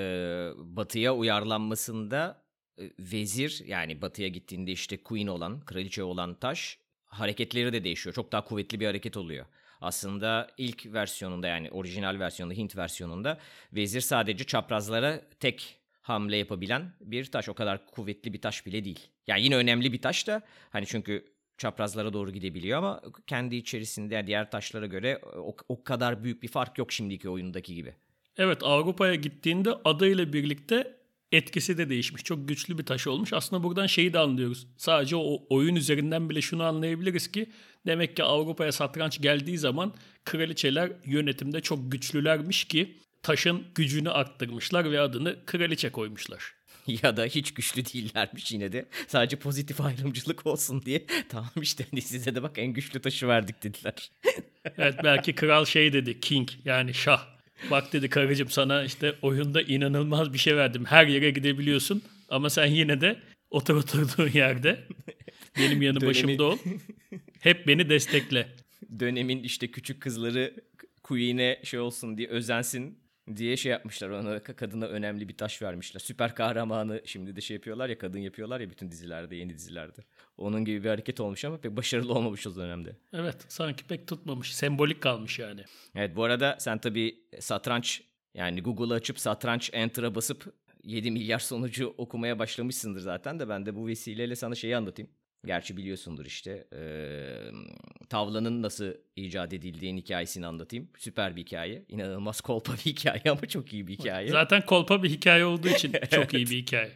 batıya 0.56 1.14
uyarlanmasında 1.14 2.42
e, 2.78 2.90
vezir 2.98 3.62
yani 3.66 4.02
batıya 4.02 4.28
gittiğinde 4.28 4.72
işte 4.72 4.96
queen 4.96 5.26
olan, 5.26 5.60
kraliçe 5.60 6.02
olan 6.02 6.34
taş 6.34 6.78
hareketleri 7.08 7.72
de 7.72 7.84
değişiyor. 7.84 8.14
Çok 8.14 8.32
daha 8.32 8.44
kuvvetli 8.44 8.80
bir 8.80 8.86
hareket 8.86 9.16
oluyor. 9.16 9.46
Aslında 9.80 10.50
ilk 10.58 10.86
versiyonunda 10.86 11.48
yani 11.48 11.70
orijinal 11.70 12.18
versiyonunda 12.18 12.58
Hint 12.58 12.76
versiyonunda 12.76 13.38
vezir 13.72 14.00
sadece 14.00 14.44
çaprazlara 14.44 15.20
tek 15.40 15.78
hamle 16.00 16.36
yapabilen 16.36 16.92
bir 17.00 17.24
taş. 17.24 17.48
O 17.48 17.54
kadar 17.54 17.86
kuvvetli 17.86 18.32
bir 18.32 18.40
taş 18.40 18.66
bile 18.66 18.84
değil. 18.84 19.06
Yani 19.26 19.42
yine 19.42 19.56
önemli 19.56 19.92
bir 19.92 20.02
taş 20.02 20.26
da 20.26 20.42
hani 20.70 20.86
çünkü 20.86 21.24
çaprazlara 21.58 22.12
doğru 22.12 22.30
gidebiliyor 22.30 22.78
ama 22.78 23.02
kendi 23.26 23.56
içerisinde 23.56 24.26
diğer 24.26 24.50
taşlara 24.50 24.86
göre 24.86 25.20
o, 25.36 25.56
o 25.68 25.84
kadar 25.84 26.24
büyük 26.24 26.42
bir 26.42 26.48
fark 26.48 26.78
yok 26.78 26.92
şimdiki 26.92 27.28
oyundaki 27.28 27.74
gibi. 27.74 27.94
Evet 28.36 28.62
Avrupa'ya 28.62 29.14
gittiğinde 29.14 29.70
adıyla 29.84 30.32
birlikte 30.32 30.97
etkisi 31.32 31.78
de 31.78 31.90
değişmiş. 31.90 32.24
Çok 32.24 32.48
güçlü 32.48 32.78
bir 32.78 32.86
taş 32.86 33.06
olmuş. 33.06 33.32
Aslında 33.32 33.62
buradan 33.62 33.86
şeyi 33.86 34.12
de 34.12 34.18
anlıyoruz. 34.18 34.66
Sadece 34.76 35.16
o 35.16 35.46
oyun 35.50 35.76
üzerinden 35.76 36.30
bile 36.30 36.42
şunu 36.42 36.64
anlayabiliriz 36.64 37.32
ki 37.32 37.50
demek 37.86 38.16
ki 38.16 38.24
Avrupa'ya 38.24 38.72
satranç 38.72 39.20
geldiği 39.20 39.58
zaman 39.58 39.94
kraliçeler 40.24 40.92
yönetimde 41.04 41.60
çok 41.60 41.92
güçlülermiş 41.92 42.64
ki 42.64 42.98
taşın 43.22 43.62
gücünü 43.74 44.10
arttırmışlar 44.10 44.90
ve 44.90 45.00
adını 45.00 45.36
kraliçe 45.46 45.90
koymuşlar. 45.90 46.58
ya 47.02 47.16
da 47.16 47.24
hiç 47.24 47.54
güçlü 47.54 47.84
değillermiş 47.84 48.52
yine 48.52 48.72
de. 48.72 48.88
Sadece 49.06 49.36
pozitif 49.36 49.80
ayrımcılık 49.80 50.46
olsun 50.46 50.82
diye. 50.82 51.06
Tamam 51.28 51.50
işte 51.62 51.86
hani 51.90 52.02
size 52.02 52.34
de 52.34 52.42
bak 52.42 52.58
en 52.58 52.72
güçlü 52.72 53.00
taşı 53.00 53.28
verdik 53.28 53.62
dediler. 53.62 54.10
Evet 54.78 54.94
belki 55.04 55.34
kral 55.34 55.64
şey 55.64 55.92
dedi 55.92 56.20
king 56.20 56.48
yani 56.64 56.94
şah. 56.94 57.37
Bak 57.70 57.92
dedi 57.92 58.08
karıcığım 58.08 58.50
sana 58.50 58.84
işte 58.84 59.14
oyunda 59.22 59.62
inanılmaz 59.62 60.32
bir 60.32 60.38
şey 60.38 60.56
verdim. 60.56 60.84
Her 60.84 61.06
yere 61.06 61.30
gidebiliyorsun 61.30 62.02
ama 62.28 62.50
sen 62.50 62.66
yine 62.66 63.00
de 63.00 63.16
otur 63.50 63.74
oturduğun 63.74 64.30
yerde 64.34 64.84
benim 65.58 65.82
yanı 65.82 65.98
Dönemi- 66.00 66.06
başımda 66.06 66.44
ol. 66.44 66.58
Hep 67.40 67.66
beni 67.66 67.88
destekle. 67.88 68.48
Dönemin 69.00 69.42
işte 69.42 69.70
küçük 69.70 70.02
kızları 70.02 70.54
Queen'e 71.02 71.60
şey 71.64 71.80
olsun 71.80 72.18
diye 72.18 72.28
özensin 72.28 72.98
diye 73.36 73.56
şey 73.56 73.72
yapmışlar. 73.72 74.10
Ona 74.10 74.42
kadına 74.42 74.86
önemli 74.86 75.28
bir 75.28 75.36
taş 75.36 75.62
vermişler. 75.62 76.00
Süper 76.00 76.34
kahramanı 76.34 77.02
şimdi 77.04 77.36
de 77.36 77.40
şey 77.40 77.54
yapıyorlar 77.54 77.88
ya 77.88 77.98
kadın 77.98 78.18
yapıyorlar 78.18 78.60
ya 78.60 78.70
bütün 78.70 78.90
dizilerde 78.90 79.36
yeni 79.36 79.54
dizilerde. 79.54 80.00
Onun 80.36 80.64
gibi 80.64 80.84
bir 80.84 80.88
hareket 80.88 81.20
olmuş 81.20 81.44
ama 81.44 81.56
pek 81.56 81.76
başarılı 81.76 82.12
olmamış 82.12 82.46
o 82.46 82.56
dönemde. 82.56 82.96
Evet 83.12 83.36
sanki 83.48 83.84
pek 83.84 84.06
tutmamış. 84.06 84.54
Sembolik 84.54 85.02
kalmış 85.02 85.38
yani. 85.38 85.64
Evet 85.94 86.16
bu 86.16 86.24
arada 86.24 86.56
sen 86.60 86.78
tabii 86.78 87.20
satranç 87.40 88.02
yani 88.34 88.62
Google'ı 88.62 88.94
açıp 88.94 89.18
satranç 89.18 89.70
enter'a 89.72 90.14
basıp 90.14 90.54
7 90.84 91.10
milyar 91.10 91.38
sonucu 91.38 91.94
okumaya 91.98 92.38
başlamışsındır 92.38 93.00
zaten 93.00 93.40
de 93.40 93.48
ben 93.48 93.66
de 93.66 93.74
bu 93.74 93.86
vesileyle 93.86 94.36
sana 94.36 94.54
şeyi 94.54 94.76
anlatayım. 94.76 95.10
Gerçi 95.48 95.76
biliyorsundur 95.76 96.26
işte 96.26 96.66
eee, 96.72 97.52
tavlanın 98.08 98.62
nasıl 98.62 98.92
icat 99.16 99.52
edildiğinin 99.52 100.00
hikayesini 100.00 100.46
anlatayım. 100.46 100.88
Süper 100.98 101.36
bir 101.36 101.40
hikaye. 101.40 101.82
İnanılmaz 101.88 102.40
kolpa 102.40 102.72
bir 102.72 102.78
hikaye 102.78 103.22
ama 103.30 103.40
çok 103.40 103.72
iyi 103.72 103.86
bir 103.86 103.92
hikaye. 103.92 104.28
Zaten 104.28 104.66
kolpa 104.66 105.02
bir 105.02 105.10
hikaye 105.10 105.44
olduğu 105.44 105.68
için 105.68 105.92
çok 106.10 106.34
iyi 106.34 106.46
bir 106.46 106.56
hikaye. 106.56 106.90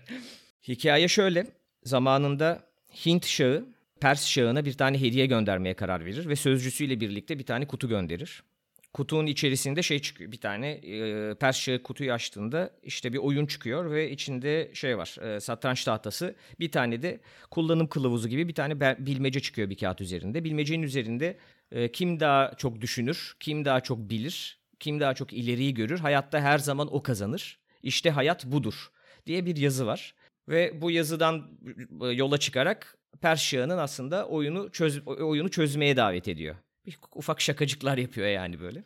Hikaye 0.69 1.09
şöyle. 1.09 1.47
Zamanında 1.85 2.65
Hint 3.07 3.27
Şahı 3.27 3.65
Pers 4.01 4.27
Şahı'na 4.27 4.65
bir 4.65 4.73
tane 4.73 5.01
hediye 5.01 5.27
göndermeye 5.27 5.75
karar 5.75 6.05
verir 6.05 6.29
ve 6.29 6.37
sözcüsüyle 6.37 7.01
birlikte 7.01 7.39
bir 7.39 7.47
tane 7.47 7.67
kutu 7.67 7.89
gönderir. 7.89 8.43
Kutunun 8.93 9.27
içerisinde 9.27 9.83
şey 9.83 9.99
çıkıyor. 9.99 10.33
Bir 10.33 10.41
tane 10.41 10.71
e, 10.71 11.35
Persçe 11.35 11.83
kutuyu 11.83 12.13
açtığında 12.13 12.71
işte 12.83 13.13
bir 13.13 13.19
oyun 13.19 13.47
çıkıyor 13.47 13.91
ve 13.91 14.11
içinde 14.11 14.71
şey 14.75 14.99
var. 14.99 15.17
E, 15.23 15.41
satranç 15.41 15.85
tahtası. 15.85 16.35
Bir 16.61 16.73
tane 16.73 17.03
de 17.03 17.21
kullanım 17.51 17.87
kılavuzu 17.87 18.29
gibi 18.29 18.49
bir 18.49 18.55
tane 18.55 18.81
bilmece 19.07 19.41
çıkıyor 19.41 19.71
bir 19.71 19.77
kağıt 19.77 20.01
üzerinde. 20.01 20.45
Bilmecenin 20.45 20.83
üzerinde 20.83 21.39
e, 21.73 21.93
kim 21.93 22.21
daha 22.21 22.55
çok 22.57 22.81
düşünür, 22.81 23.37
kim 23.41 23.65
daha 23.65 23.81
çok 23.81 23.99
bilir, 23.99 24.59
kim 24.81 25.01
daha 25.01 25.15
çok 25.15 25.33
ileriyi 25.33 25.75
görür. 25.75 25.99
Hayatta 25.99 26.41
her 26.41 26.59
zaman 26.59 26.95
o 26.95 27.03
kazanır. 27.03 27.59
İşte 27.83 28.11
hayat 28.11 28.45
budur 28.45 28.91
diye 29.27 29.47
bir 29.47 29.57
yazı 29.57 29.87
var. 29.87 30.15
Ve 30.49 30.81
bu 30.81 30.91
yazıdan 30.91 31.51
yola 32.13 32.39
çıkarak 32.39 32.99
Perşia'nın 33.21 33.79
aslında 33.79 34.29
oyunu 34.29 34.73
çöz 34.73 35.09
oyunu 35.09 35.51
çözmeye 35.51 35.97
davet 35.97 36.29
ediyor. 36.29 36.57
Bir 36.87 36.99
ufak 37.15 37.41
şakacıklar 37.41 37.99
yapıyor 37.99 38.27
yani 38.27 38.61
böyle. 38.61 38.85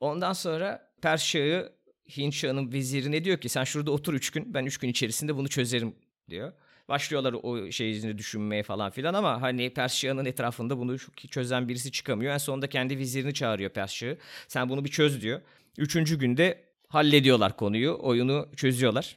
Ondan 0.00 0.32
sonra 0.32 0.92
Perşia'yı 1.02 1.72
Hint 2.16 2.34
Şah'ın 2.34 2.72
vezirine 2.72 3.24
diyor 3.24 3.38
ki 3.38 3.48
sen 3.48 3.64
şurada 3.64 3.90
otur 3.90 4.14
üç 4.14 4.30
gün 4.30 4.54
ben 4.54 4.66
üç 4.66 4.78
gün 4.78 4.88
içerisinde 4.88 5.36
bunu 5.36 5.48
çözerim 5.48 5.94
diyor. 6.30 6.52
Başlıyorlar 6.88 7.32
o 7.42 7.70
şeyini 7.70 8.18
düşünmeye 8.18 8.62
falan 8.62 8.90
filan 8.90 9.14
ama 9.14 9.42
hani 9.42 9.74
Perşia'nın 9.74 10.24
etrafında 10.24 10.78
bunu 10.78 10.96
çözen 11.30 11.68
birisi 11.68 11.92
çıkamıyor. 11.92 12.34
En 12.34 12.38
sonunda 12.38 12.66
kendi 12.68 12.98
vezirini 12.98 13.34
çağırıyor 13.34 13.70
Perşia'yı. 13.70 14.18
Sen 14.48 14.68
bunu 14.68 14.84
bir 14.84 14.90
çöz 14.90 15.22
diyor. 15.22 15.40
Üçüncü 15.78 16.18
günde 16.18 16.64
hallediyorlar 16.88 17.56
konuyu. 17.56 17.98
Oyunu 18.00 18.48
çözüyorlar. 18.56 19.16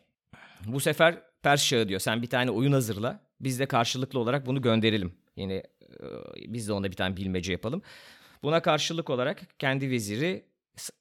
Bu 0.66 0.80
sefer 0.80 1.22
Perşia'ya 1.44 1.90
diyor 1.90 2.00
sen 2.00 2.22
bir 2.22 2.30
tane 2.30 2.52
oyun 2.52 2.72
hazırla. 2.72 3.20
Biz 3.40 3.60
de 3.60 3.66
karşılıklı 3.66 4.20
olarak 4.20 4.46
bunu 4.46 4.62
gönderelim. 4.62 5.14
Yine 5.38 5.63
biz 6.48 6.68
de 6.68 6.74
ona 6.74 6.92
bir 6.92 6.96
tane 6.96 7.18
bilmece 7.18 7.51
yapalım. 7.51 7.82
Buna 8.44 8.62
karşılık 8.62 9.10
olarak 9.10 9.60
kendi 9.60 9.89
veziri 9.89 10.46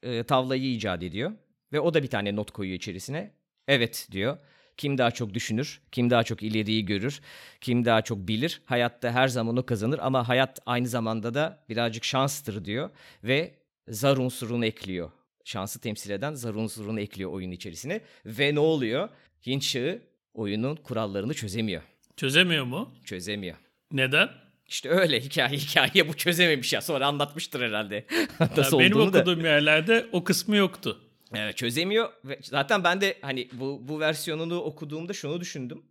e, 0.03 0.23
tavlayı 0.23 0.75
icat 0.75 1.03
ediyor. 1.03 1.33
Ve 1.73 1.81
o 1.81 1.95
da 1.95 2.03
bir 2.03 2.09
tane 2.09 2.37
not 2.37 2.51
koyuyor 2.51 2.77
içerisine. 2.77 3.31
Evet 3.69 4.09
diyor. 4.13 4.39
Kim 4.77 4.99
daha 4.99 5.11
çok 5.11 5.35
düşünür, 5.35 5.81
kim 5.93 6.11
daha 6.11 6.23
çok 6.23 6.43
ileriyi 6.43 6.85
görür, 6.85 7.21
kim 7.61 7.85
daha 7.85 8.03
çok 8.03 8.29
bilir. 8.29 8.63
Hayatta 8.65 9.13
her 9.13 9.29
zaman 9.29 9.57
o 9.57 9.67
kazanır 9.67 9.99
ama 10.03 10.29
hayat 10.29 10.61
aynı 10.67 10.89
zamanda 10.89 11.35
da 11.35 11.65
birazcık 11.69 12.05
şanstır 12.05 12.65
diyor. 12.65 12.91
Ve 13.25 13.55
zar 13.89 14.17
unsurunu 14.17 14.67
ekliyor. 14.67 15.11
Şansı 15.45 15.81
temsil 15.81 16.11
eden 16.11 16.35
zar 16.35 16.55
unsurunu 16.55 17.01
ekliyor 17.01 17.31
oyun 17.31 17.51
içerisine. 17.51 18.01
Ve 18.27 18.55
ne 18.55 18.61
oluyor? 18.61 19.09
Hint 19.47 19.63
Şahı 19.63 20.03
oyunun 20.35 20.77
kurallarını 20.77 21.35
çözemiyor. 21.35 21.83
Çözemiyor 22.17 22.65
mu? 22.65 22.95
Çözemiyor. 23.05 23.57
Neden? 23.93 24.29
İşte 24.67 24.89
öyle 24.89 25.21
hikaye 25.21 25.59
hikaye 25.59 26.09
bu 26.09 26.17
çözememiş 26.17 26.73
ya. 26.73 26.81
Sonra 26.81 27.07
anlatmıştır 27.07 27.61
herhalde. 27.61 28.07
Nasıl 28.57 28.79
benim 28.79 29.01
okuduğum 29.01 29.45
da. 29.45 29.49
yerlerde 29.49 30.07
o 30.13 30.25
kısmı 30.25 30.57
yoktu. 30.57 31.01
Evet 31.35 31.57
çözemiyor 31.57 32.09
zaten 32.41 32.85
ben 32.85 33.01
de 33.01 33.19
hani 33.21 33.49
bu 33.53 33.89
bu 33.89 34.01
versiyonunu 34.01 34.61
okuduğumda 34.61 35.13
şunu 35.13 35.41
düşündüm. 35.41 35.83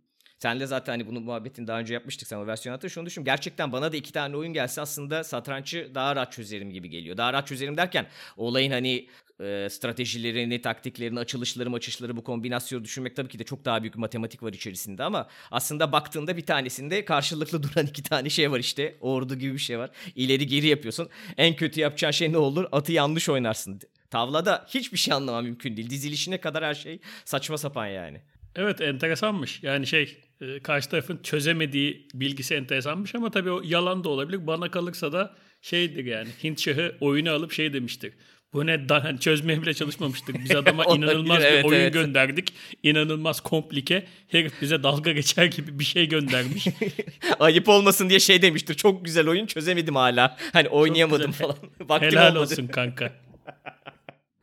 Senle 0.44 0.66
zaten 0.66 0.92
hani 0.92 1.06
bunun 1.06 1.22
muhabbetini 1.22 1.66
daha 1.66 1.80
önce 1.80 1.94
yapmıştık 1.94 2.28
sen 2.28 2.36
o 2.36 2.46
versiyonu 2.46 2.76
hatırla 2.76 2.90
şunu 2.90 3.06
düşün. 3.06 3.24
Gerçekten 3.24 3.72
bana 3.72 3.92
da 3.92 3.96
iki 3.96 4.12
tane 4.12 4.36
oyun 4.36 4.52
gelse 4.52 4.80
aslında 4.80 5.24
satrançı 5.24 5.90
daha 5.94 6.16
rahat 6.16 6.32
çözerim 6.32 6.70
gibi 6.70 6.90
geliyor. 6.90 7.16
Daha 7.16 7.32
rahat 7.32 7.46
çözerim 7.46 7.76
derken 7.76 8.06
olayın 8.36 8.70
hani 8.70 9.08
e, 9.40 9.68
stratejilerini, 9.70 10.62
taktiklerini, 10.62 11.18
açılışları, 11.18 11.70
açışları 11.74 12.16
bu 12.16 12.24
kombinasyonu 12.24 12.84
düşünmek 12.84 13.16
tabii 13.16 13.28
ki 13.28 13.38
de 13.38 13.44
çok 13.44 13.64
daha 13.64 13.82
büyük 13.82 13.96
matematik 13.96 14.42
var 14.42 14.52
içerisinde 14.52 15.04
ama 15.04 15.28
aslında 15.50 15.92
baktığında 15.92 16.36
bir 16.36 16.46
tanesinde 16.46 17.04
karşılıklı 17.04 17.62
duran 17.62 17.86
iki 17.86 18.02
tane 18.02 18.30
şey 18.30 18.50
var 18.50 18.58
işte. 18.58 18.96
Ordu 19.00 19.34
gibi 19.34 19.52
bir 19.52 19.58
şey 19.58 19.78
var. 19.78 19.90
İleri 20.14 20.46
geri 20.46 20.66
yapıyorsun. 20.66 21.08
En 21.36 21.56
kötü 21.56 21.80
yapacağın 21.80 22.12
şey 22.12 22.32
ne 22.32 22.38
olur? 22.38 22.66
Atı 22.72 22.92
yanlış 22.92 23.28
oynarsın. 23.28 23.80
Tavlada 24.10 24.66
hiçbir 24.68 24.98
şey 24.98 25.14
anlamam 25.14 25.44
mümkün 25.44 25.76
değil. 25.76 25.90
Dizilişine 25.90 26.40
kadar 26.40 26.64
her 26.64 26.74
şey 26.74 27.00
saçma 27.24 27.58
sapan 27.58 27.86
yani. 27.86 28.20
Evet 28.56 28.80
enteresanmış. 28.80 29.62
Yani 29.62 29.86
şey 29.86 30.23
e, 30.40 30.60
karşı 30.60 30.90
tarafın 30.90 31.20
çözemediği 31.22 32.08
bilgisi 32.14 32.54
enteresanmış 32.54 33.14
ama 33.14 33.30
tabii 33.30 33.50
o 33.50 33.62
yalan 33.64 34.04
da 34.04 34.08
olabilir. 34.08 34.46
Bana 34.46 34.70
kalırsa 34.70 35.12
da 35.12 35.34
şeydir 35.62 36.04
yani 36.04 36.28
Hint 36.44 36.60
şahı 36.60 36.96
oyunu 37.00 37.30
alıp 37.30 37.52
şey 37.52 37.72
demiştir. 37.72 38.12
Bu 38.54 38.66
ne 38.66 38.86
hani 38.88 39.20
çözmeye 39.20 39.62
bile 39.62 39.74
çalışmamıştık. 39.74 40.44
Biz 40.44 40.50
adama 40.50 40.84
inanılmaz 40.96 41.40
bir 41.40 41.44
evet, 41.44 41.64
oyun 41.64 41.80
evet. 41.80 41.92
gönderdik. 41.92 42.54
İnanılmaz 42.82 43.40
komplike. 43.40 44.06
Herif 44.28 44.52
bize 44.62 44.82
dalga 44.82 45.12
geçer 45.12 45.44
gibi 45.44 45.78
bir 45.78 45.84
şey 45.84 46.08
göndermiş. 46.08 46.66
Ayıp 47.40 47.68
olmasın 47.68 48.08
diye 48.10 48.20
şey 48.20 48.42
demiştir. 48.42 48.74
Çok 48.74 49.04
güzel 49.04 49.28
oyun 49.28 49.46
çözemedim 49.46 49.96
hala. 49.96 50.36
Hani 50.52 50.68
oynayamadım 50.68 51.32
falan. 51.32 51.56
Vaktim 51.80 52.10
Helal 52.10 52.26
olmadı. 52.30 52.40
olsun 52.40 52.66
kanka. 52.66 53.12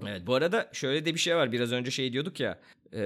evet 0.07 0.21
bu 0.27 0.36
arada 0.36 0.69
şöyle 0.74 1.05
de 1.05 1.13
bir 1.13 1.19
şey 1.19 1.36
var. 1.36 1.51
Biraz 1.51 1.71
önce 1.71 1.91
şey 1.91 2.13
diyorduk 2.13 2.39
ya. 2.39 2.60
E, 2.93 3.01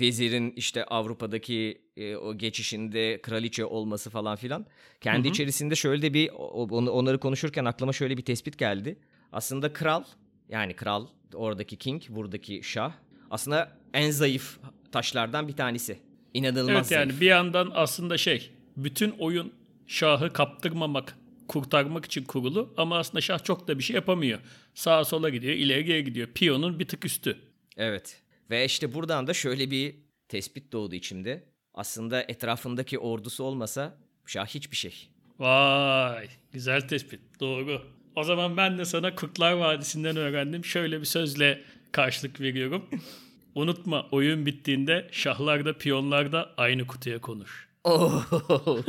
vezirin 0.00 0.52
işte 0.56 0.84
Avrupa'daki 0.84 1.82
e, 1.96 2.16
o 2.16 2.38
geçişinde 2.38 3.20
kraliçe 3.22 3.64
olması 3.64 4.10
falan 4.10 4.36
filan. 4.36 4.66
Kendi 5.00 5.24
Hı-hı. 5.24 5.32
içerisinde 5.32 5.74
şöyle 5.74 6.02
de 6.02 6.14
bir 6.14 6.30
onları 6.68 7.20
konuşurken 7.20 7.64
aklıma 7.64 7.92
şöyle 7.92 8.16
bir 8.16 8.22
tespit 8.22 8.58
geldi. 8.58 8.98
Aslında 9.32 9.72
kral 9.72 10.04
yani 10.48 10.76
kral 10.76 11.06
oradaki 11.34 11.76
king 11.76 12.02
buradaki 12.08 12.60
şah 12.62 12.92
aslında 13.30 13.72
en 13.94 14.10
zayıf 14.10 14.58
taşlardan 14.92 15.48
bir 15.48 15.56
tanesi. 15.56 15.98
İnanılmaz 16.34 16.76
evet, 16.76 16.86
zayıf. 16.86 17.10
yani 17.10 17.20
bir 17.20 17.26
yandan 17.26 17.70
aslında 17.74 18.18
şey 18.18 18.50
bütün 18.76 19.10
oyun 19.10 19.52
şahı 19.86 20.32
kaptırmamak 20.32 21.16
kurtarmak 21.48 22.04
için 22.04 22.24
kurulu 22.24 22.74
ama 22.76 22.98
aslında 22.98 23.20
şah 23.20 23.44
çok 23.44 23.68
da 23.68 23.78
bir 23.78 23.82
şey 23.82 23.94
yapamıyor. 23.94 24.40
Sağa 24.74 25.04
sola 25.04 25.28
gidiyor, 25.28 25.54
ileri 25.54 25.84
geri 25.84 26.04
gidiyor. 26.04 26.28
Piyonun 26.34 26.78
bir 26.78 26.88
tık 26.88 27.04
üstü. 27.04 27.38
Evet. 27.76 28.22
Ve 28.50 28.64
işte 28.64 28.94
buradan 28.94 29.26
da 29.26 29.34
şöyle 29.34 29.70
bir 29.70 29.94
tespit 30.28 30.72
doğdu 30.72 30.94
içimde. 30.94 31.44
Aslında 31.74 32.22
etrafındaki 32.22 32.98
ordusu 32.98 33.44
olmasa 33.44 33.98
şah 34.26 34.46
hiçbir 34.46 34.76
şey. 34.76 35.08
Vay, 35.38 36.28
güzel 36.52 36.88
tespit. 36.88 37.20
Doğru. 37.40 37.82
O 38.16 38.24
zaman 38.24 38.56
ben 38.56 38.78
de 38.78 38.84
sana 38.84 39.14
Kurtlar 39.14 39.52
Vadisi'nden 39.52 40.16
öğrendim. 40.16 40.64
Şöyle 40.64 41.00
bir 41.00 41.06
sözle 41.06 41.62
karşılık 41.92 42.40
veriyorum. 42.40 42.90
Unutma 43.54 44.08
oyun 44.10 44.46
bittiğinde 44.46 45.08
şahlar 45.12 45.64
da 45.64 45.78
piyonlar 45.78 46.32
da 46.32 46.54
aynı 46.56 46.86
kutuya 46.86 47.20
konuş. 47.20 47.68
Oh, 47.84 48.26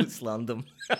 ıslandım. 0.00 0.66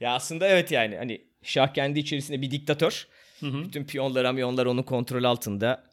ya 0.00 0.14
aslında 0.14 0.48
evet 0.48 0.70
yani 0.70 0.96
hani 0.96 1.20
şah 1.42 1.74
kendi 1.74 1.98
içerisinde 1.98 2.42
bir 2.42 2.50
diktatör. 2.50 3.06
Hı 3.42 3.46
hı. 3.46 3.64
Bütün 3.64 3.84
piyonlar, 3.84 4.24
amyonlar 4.24 4.66
onun 4.66 4.82
kontrol 4.82 5.24
altında. 5.24 5.84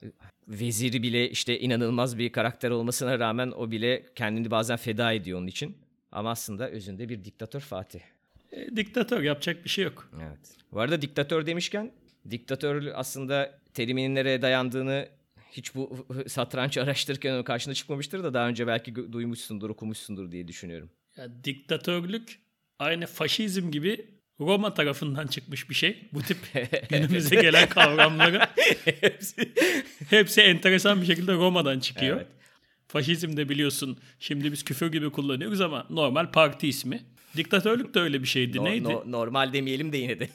Veziri 0.47 1.03
bile 1.03 1.29
işte 1.29 1.59
inanılmaz 1.59 2.17
bir 2.17 2.31
karakter 2.31 2.69
olmasına 2.69 3.19
rağmen 3.19 3.51
o 3.51 3.71
bile 3.71 4.05
kendini 4.15 4.51
bazen 4.51 4.77
feda 4.77 5.13
ediyor 5.13 5.39
onun 5.39 5.47
için. 5.47 5.77
Ama 6.11 6.31
aslında 6.31 6.69
özünde 6.69 7.09
bir 7.09 7.25
diktatör 7.25 7.59
Fatih. 7.59 7.99
E, 8.51 8.75
diktatör 8.75 9.21
yapacak 9.23 9.63
bir 9.65 9.69
şey 9.69 9.85
yok. 9.85 10.09
Evet. 10.15 10.39
Bu 10.71 10.79
arada 10.79 11.01
diktatör 11.01 11.45
demişken 11.45 11.91
diktatör 12.29 12.85
aslında 12.95 13.59
teriminin 13.73 14.15
nereye 14.15 14.41
dayandığını 14.41 15.07
hiç 15.51 15.75
bu 15.75 16.07
satranç 16.27 16.77
araştırırken 16.77 17.43
karşına 17.43 17.73
çıkmamıştır 17.73 18.23
da 18.23 18.33
daha 18.33 18.47
önce 18.47 18.67
belki 18.67 18.95
duymuşsundur, 18.95 19.69
okumuşsundur 19.69 20.31
diye 20.31 20.47
düşünüyorum. 20.47 20.89
Ya, 21.17 21.43
diktatörlük 21.43 22.39
aynı 22.79 23.05
faşizm 23.05 23.71
gibi 23.71 24.18
Roma 24.39 24.73
tarafından 24.73 25.27
çıkmış 25.27 25.69
bir 25.69 25.75
şey. 25.75 26.09
Bu 26.13 26.21
tip 26.21 26.37
günümüze 26.89 27.35
gelen 27.35 27.69
kavramları 27.69 28.39
hepsi, 29.01 29.51
hepsi 30.09 30.41
enteresan 30.41 31.01
bir 31.01 31.05
şekilde 31.05 31.33
Roma'dan 31.33 31.79
çıkıyor. 31.79 32.17
Evet. 32.17 32.27
Faşizm 32.87 33.37
de 33.37 33.49
biliyorsun 33.49 33.99
şimdi 34.19 34.51
biz 34.51 34.63
küfür 34.63 34.91
gibi 34.91 35.09
kullanıyoruz 35.09 35.61
ama 35.61 35.85
normal 35.89 36.31
parti 36.31 36.67
ismi. 36.67 37.01
Diktatörlük 37.37 37.93
de 37.93 37.99
öyle 37.99 38.21
bir 38.21 38.27
şeydi. 38.27 38.57
No, 38.57 38.65
Neydi? 38.65 38.83
No, 38.83 39.03
normal 39.05 39.53
demeyelim 39.53 39.91
de 39.91 39.97
yine 39.97 40.19
de. 40.19 40.29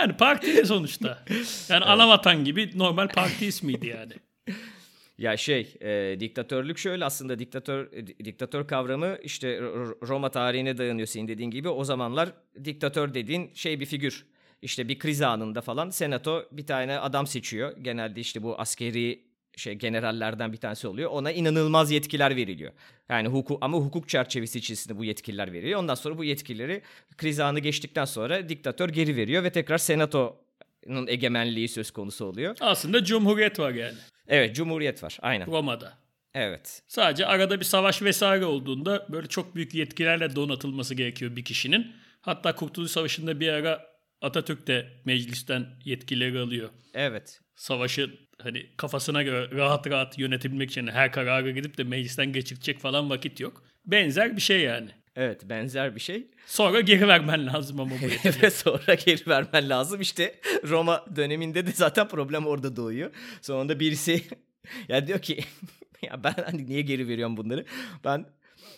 yani 0.00 0.16
parti 0.16 0.66
sonuçta. 0.66 1.24
Yani 1.28 1.38
evet. 1.70 1.82
Anavatan 1.82 2.44
gibi 2.44 2.70
normal 2.74 3.08
parti 3.08 3.46
ismiydi 3.46 3.86
yani. 3.86 4.12
Ya 5.18 5.36
şey, 5.36 5.74
e, 5.80 6.16
diktatörlük 6.20 6.78
şöyle 6.78 7.04
aslında 7.04 7.38
diktatör 7.38 7.92
e, 7.92 8.06
diktatör 8.06 8.66
kavramı 8.66 9.18
işte 9.22 9.60
Roma 10.08 10.30
tarihine 10.30 10.78
dayanıyor 10.78 11.06
senin 11.06 11.28
dediğin 11.28 11.50
gibi. 11.50 11.68
O 11.68 11.84
zamanlar 11.84 12.32
diktatör 12.64 13.14
dediğin 13.14 13.50
şey 13.54 13.80
bir 13.80 13.86
figür. 13.86 14.26
İşte 14.62 14.88
bir 14.88 14.98
kriz 14.98 15.22
anında 15.22 15.60
falan 15.60 15.90
senato 15.90 16.44
bir 16.52 16.66
tane 16.66 16.98
adam 16.98 17.26
seçiyor. 17.26 17.76
Genelde 17.82 18.20
işte 18.20 18.42
bu 18.42 18.60
askeri 18.60 19.28
şey 19.56 19.74
generallerden 19.74 20.52
bir 20.52 20.56
tanesi 20.56 20.88
oluyor. 20.88 21.10
Ona 21.10 21.32
inanılmaz 21.32 21.90
yetkiler 21.90 22.36
veriliyor. 22.36 22.72
Yani 23.08 23.28
hukuk 23.28 23.58
ama 23.60 23.78
hukuk 23.78 24.08
çerçevesi 24.08 24.58
içerisinde 24.58 24.98
bu 24.98 25.04
yetkiler 25.04 25.52
veriliyor. 25.52 25.80
Ondan 25.80 25.94
sonra 25.94 26.18
bu 26.18 26.24
yetkileri 26.24 26.82
kriz 27.16 27.40
anı 27.40 27.60
geçtikten 27.60 28.04
sonra 28.04 28.48
diktatör 28.48 28.88
geri 28.88 29.16
veriyor 29.16 29.44
ve 29.44 29.50
tekrar 29.50 29.78
senatonun 29.78 31.06
egemenliği 31.06 31.68
söz 31.68 31.90
konusu 31.90 32.24
oluyor. 32.24 32.56
Aslında 32.60 33.04
cumhuriyet 33.04 33.58
var 33.58 33.70
yani. 33.70 33.98
Evet, 34.28 34.56
cumhuriyet 34.56 35.02
var. 35.02 35.18
Aynen. 35.22 35.46
Roma'da. 35.46 35.98
Evet. 36.34 36.82
Sadece 36.88 37.26
arada 37.26 37.60
bir 37.60 37.64
savaş 37.64 38.02
vesaire 38.02 38.44
olduğunda 38.44 39.06
böyle 39.08 39.26
çok 39.26 39.54
büyük 39.54 39.74
yetkilerle 39.74 40.36
donatılması 40.36 40.94
gerekiyor 40.94 41.36
bir 41.36 41.44
kişinin. 41.44 41.92
Hatta 42.20 42.54
Kurtuluş 42.54 42.90
Savaşı'nda 42.90 43.40
bir 43.40 43.48
ara 43.48 43.88
Atatürk 44.20 44.66
de 44.66 44.88
meclisten 45.04 45.66
yetkileri 45.84 46.38
alıyor. 46.38 46.70
Evet. 46.94 47.40
Savaşı 47.56 48.10
hani 48.38 48.66
kafasına 48.76 49.22
göre 49.22 49.50
rahat 49.50 49.86
rahat 49.86 50.18
yönetebilmek 50.18 50.70
için 50.70 50.86
her 50.86 51.12
kararı 51.12 51.50
gidip 51.50 51.78
de 51.78 51.84
meclisten 51.84 52.32
geçirecek 52.32 52.78
falan 52.78 53.10
vakit 53.10 53.40
yok. 53.40 53.64
Benzer 53.86 54.36
bir 54.36 54.40
şey 54.40 54.60
yani. 54.60 54.90
Evet 55.20 55.48
benzer 55.48 55.94
bir 55.94 56.00
şey. 56.00 56.26
Sonra 56.46 56.80
geri 56.80 57.08
vermen 57.08 57.46
lazım 57.46 57.80
ama 57.80 57.90
bu. 57.90 58.40
Ve 58.42 58.50
sonra 58.50 58.94
geri 58.94 59.26
vermen 59.26 59.68
lazım. 59.68 60.00
İşte 60.00 60.40
Roma 60.68 61.04
döneminde 61.16 61.66
de 61.66 61.72
zaten 61.72 62.08
problem 62.08 62.46
orada 62.46 62.76
doğuyor. 62.76 63.10
Sonunda 63.42 63.80
birisi 63.80 64.24
ya 64.88 65.06
diyor 65.06 65.18
ki 65.18 65.44
ya 66.02 66.24
ben 66.24 66.34
hani 66.44 66.66
niye 66.66 66.80
geri 66.80 67.08
veriyorum 67.08 67.36
bunları? 67.36 67.64
Ben 68.04 68.26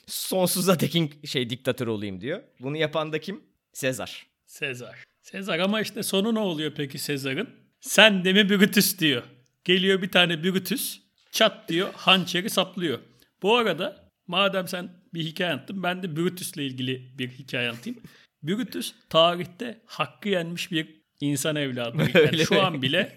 sonsuza 0.06 0.78
tekin 0.78 1.12
şey 1.24 1.50
diktatör 1.50 1.86
olayım 1.86 2.20
diyor. 2.20 2.42
Bunu 2.60 2.76
yapan 2.76 3.12
da 3.12 3.20
kim? 3.20 3.40
Sezar. 3.72 4.26
Sezar. 4.46 5.04
Sezar 5.22 5.58
ama 5.58 5.80
işte 5.80 6.02
sonu 6.02 6.34
ne 6.34 6.38
oluyor 6.38 6.72
peki 6.76 6.98
Sezar'ın? 6.98 7.50
Sen 7.80 8.24
de 8.24 8.32
mi 8.32 8.50
Brutus 8.50 8.98
diyor. 8.98 9.22
Geliyor 9.64 10.02
bir 10.02 10.10
tane 10.10 10.44
Brutus 10.44 11.00
çat 11.30 11.68
diyor 11.68 11.88
hançeri 11.94 12.50
saplıyor. 12.50 12.98
Bu 13.42 13.56
arada 13.56 13.99
madem 14.30 14.68
sen 14.68 14.90
bir 15.14 15.24
hikaye 15.24 15.52
anlattın 15.52 15.82
ben 15.82 16.02
de 16.02 16.16
Brutus'la 16.16 16.62
ilgili 16.62 17.18
bir 17.18 17.28
hikaye 17.28 17.70
anlatayım. 17.70 17.98
Brutus 18.42 18.94
tarihte 19.08 19.80
hakkı 19.86 20.28
yenmiş 20.28 20.72
bir 20.72 21.00
insan 21.20 21.56
evladı. 21.56 21.96
Yani 22.14 22.38
şu 22.38 22.62
an 22.62 22.82
bile 22.82 23.14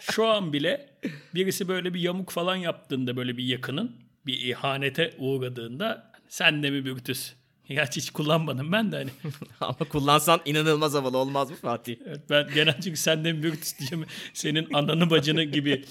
şu 0.00 0.26
an 0.26 0.52
bile 0.52 0.98
birisi 1.34 1.68
böyle 1.68 1.94
bir 1.94 2.00
yamuk 2.00 2.30
falan 2.30 2.56
yaptığında 2.56 3.16
böyle 3.16 3.36
bir 3.36 3.44
yakının 3.44 3.96
bir 4.26 4.40
ihanete 4.40 5.14
uğradığında 5.18 6.12
sen 6.28 6.62
de 6.62 6.70
mi 6.70 6.84
Brutus? 6.84 7.32
Gerçi 7.68 8.00
hiç 8.00 8.10
kullanmadım 8.10 8.72
ben 8.72 8.92
de 8.92 8.96
hani. 8.96 9.10
Ama 9.60 9.78
kullansan 9.78 10.40
inanılmaz 10.44 10.94
havalı 10.94 11.18
olmaz 11.18 11.50
mı 11.50 11.56
Fatih? 11.56 11.96
Evet, 12.06 12.20
ben 12.30 12.48
genel 12.54 12.80
çünkü 12.80 12.96
senden 12.96 13.42
büyük 13.42 13.78
diyeceğim. 13.78 14.06
Senin 14.34 14.72
ananı 14.72 15.10
bacını 15.10 15.44
gibi 15.44 15.84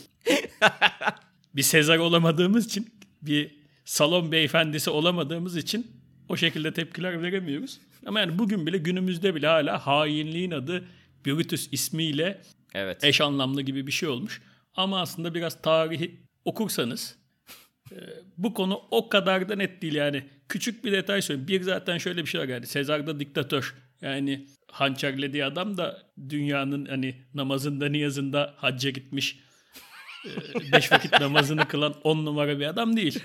bir 1.56 1.62
Sezar 1.62 1.98
olamadığımız 1.98 2.66
için 2.66 2.94
bir 3.22 3.61
salon 3.92 4.32
beyefendisi 4.32 4.90
olamadığımız 4.90 5.58
için 5.58 5.88
o 6.30 6.38
şekilde 6.38 6.74
tepkiler 6.74 7.22
veremiyoruz. 7.22 7.80
Ama 8.06 8.20
yani 8.20 8.40
bugün 8.40 8.66
bile 8.66 8.78
günümüzde 8.78 9.36
bile 9.36 9.48
hala 9.48 9.88
hainliğin 9.88 10.52
adı 10.52 10.86
Brutus 11.26 11.68
ismiyle 11.72 12.42
Evet. 12.74 13.04
eş 13.04 13.22
anlamlı 13.22 13.62
gibi 13.62 13.88
bir 13.88 13.92
şey 13.92 14.10
olmuş. 14.10 14.42
Ama 14.76 15.02
aslında 15.02 15.34
biraz 15.34 15.62
tarihi 15.62 16.20
okursanız 16.46 17.16
e, 17.92 17.96
bu 18.38 18.54
konu 18.54 18.82
o 18.92 19.10
kadar 19.10 19.50
da 19.50 19.56
net 19.56 19.82
değil 19.82 19.94
yani. 19.96 20.24
Küçük 20.50 20.86
bir 20.86 20.92
detay 20.92 21.22
söyleyeyim. 21.22 21.48
Bir 21.48 21.62
zaten 21.62 21.98
şöyle 21.98 22.22
bir 22.22 22.30
şey 22.30 22.42
var 22.42 22.48
yani. 22.48 22.68
Sezar 22.68 23.08
da 23.08 23.20
diktatör. 23.20 23.76
Yani 24.02 24.48
hançerlediği 24.68 25.46
adam 25.46 25.78
da 25.78 26.04
dünyanın 26.30 26.86
hani 26.86 27.16
namazında 27.34 27.90
niyazında 27.90 28.54
hacca 28.58 28.90
gitmiş. 28.90 29.40
e, 30.26 30.72
Beş 30.74 30.92
vakit 30.92 31.20
namazını 31.20 31.68
kılan 31.68 31.94
on 32.04 32.26
numara 32.26 32.60
bir 32.60 32.66
adam 32.66 32.98
değil. 32.98 33.20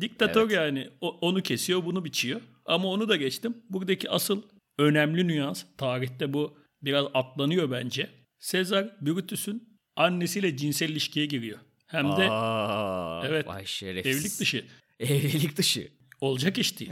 Diktatör 0.00 0.42
Evet. 0.42 0.52
yani. 0.52 0.88
O- 1.00 1.18
onu 1.20 1.42
kesiyor, 1.42 1.84
bunu 1.84 2.04
biçiyor. 2.04 2.40
Ama 2.66 2.88
onu 2.88 3.08
da 3.08 3.16
geçtim. 3.16 3.56
Buradaki 3.70 4.10
asıl 4.10 4.42
önemli 4.78 5.28
nüans, 5.28 5.64
tarihte 5.78 6.32
bu 6.32 6.58
biraz 6.82 7.06
atlanıyor 7.14 7.70
bence. 7.70 8.10
Sezar 8.38 8.88
Brutus'un 9.00 9.68
annesiyle 9.96 10.56
cinsel 10.56 10.88
ilişkiye 10.88 11.26
giriyor. 11.26 11.58
Hem 11.86 12.04
de 12.16 12.30
Aa, 12.30 13.26
evet, 13.26 13.46
Vay 13.48 13.66
şerefsiz. 13.66 14.16
evlilik 14.16 14.40
dışı. 14.40 14.64
Evlilik 15.00 15.56
dışı. 15.56 15.88
Olacak 16.20 16.58
iş 16.58 16.80
değil. 16.80 16.90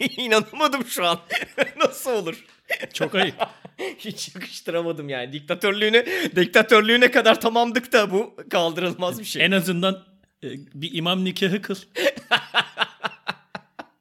İnanamadım 0.16 0.86
şu 0.86 1.04
an. 1.06 1.18
Nasıl 1.76 2.10
olur? 2.10 2.44
Çok 2.92 3.14
ayıp. 3.14 3.34
Hiç 3.98 4.34
yakıştıramadım 4.34 5.08
yani. 5.08 5.32
Diktatörlüğüne, 5.32 6.06
diktatörlüğüne 6.36 7.10
kadar 7.10 7.40
tamamdık 7.40 7.92
da 7.92 8.10
bu 8.10 8.36
kaldırılmaz 8.50 9.20
bir 9.20 9.24
şey. 9.24 9.44
En 9.44 9.50
azından 9.50 10.04
bir 10.42 10.94
imam 10.94 11.24
nikahı 11.24 11.62
kıl. 11.62 11.76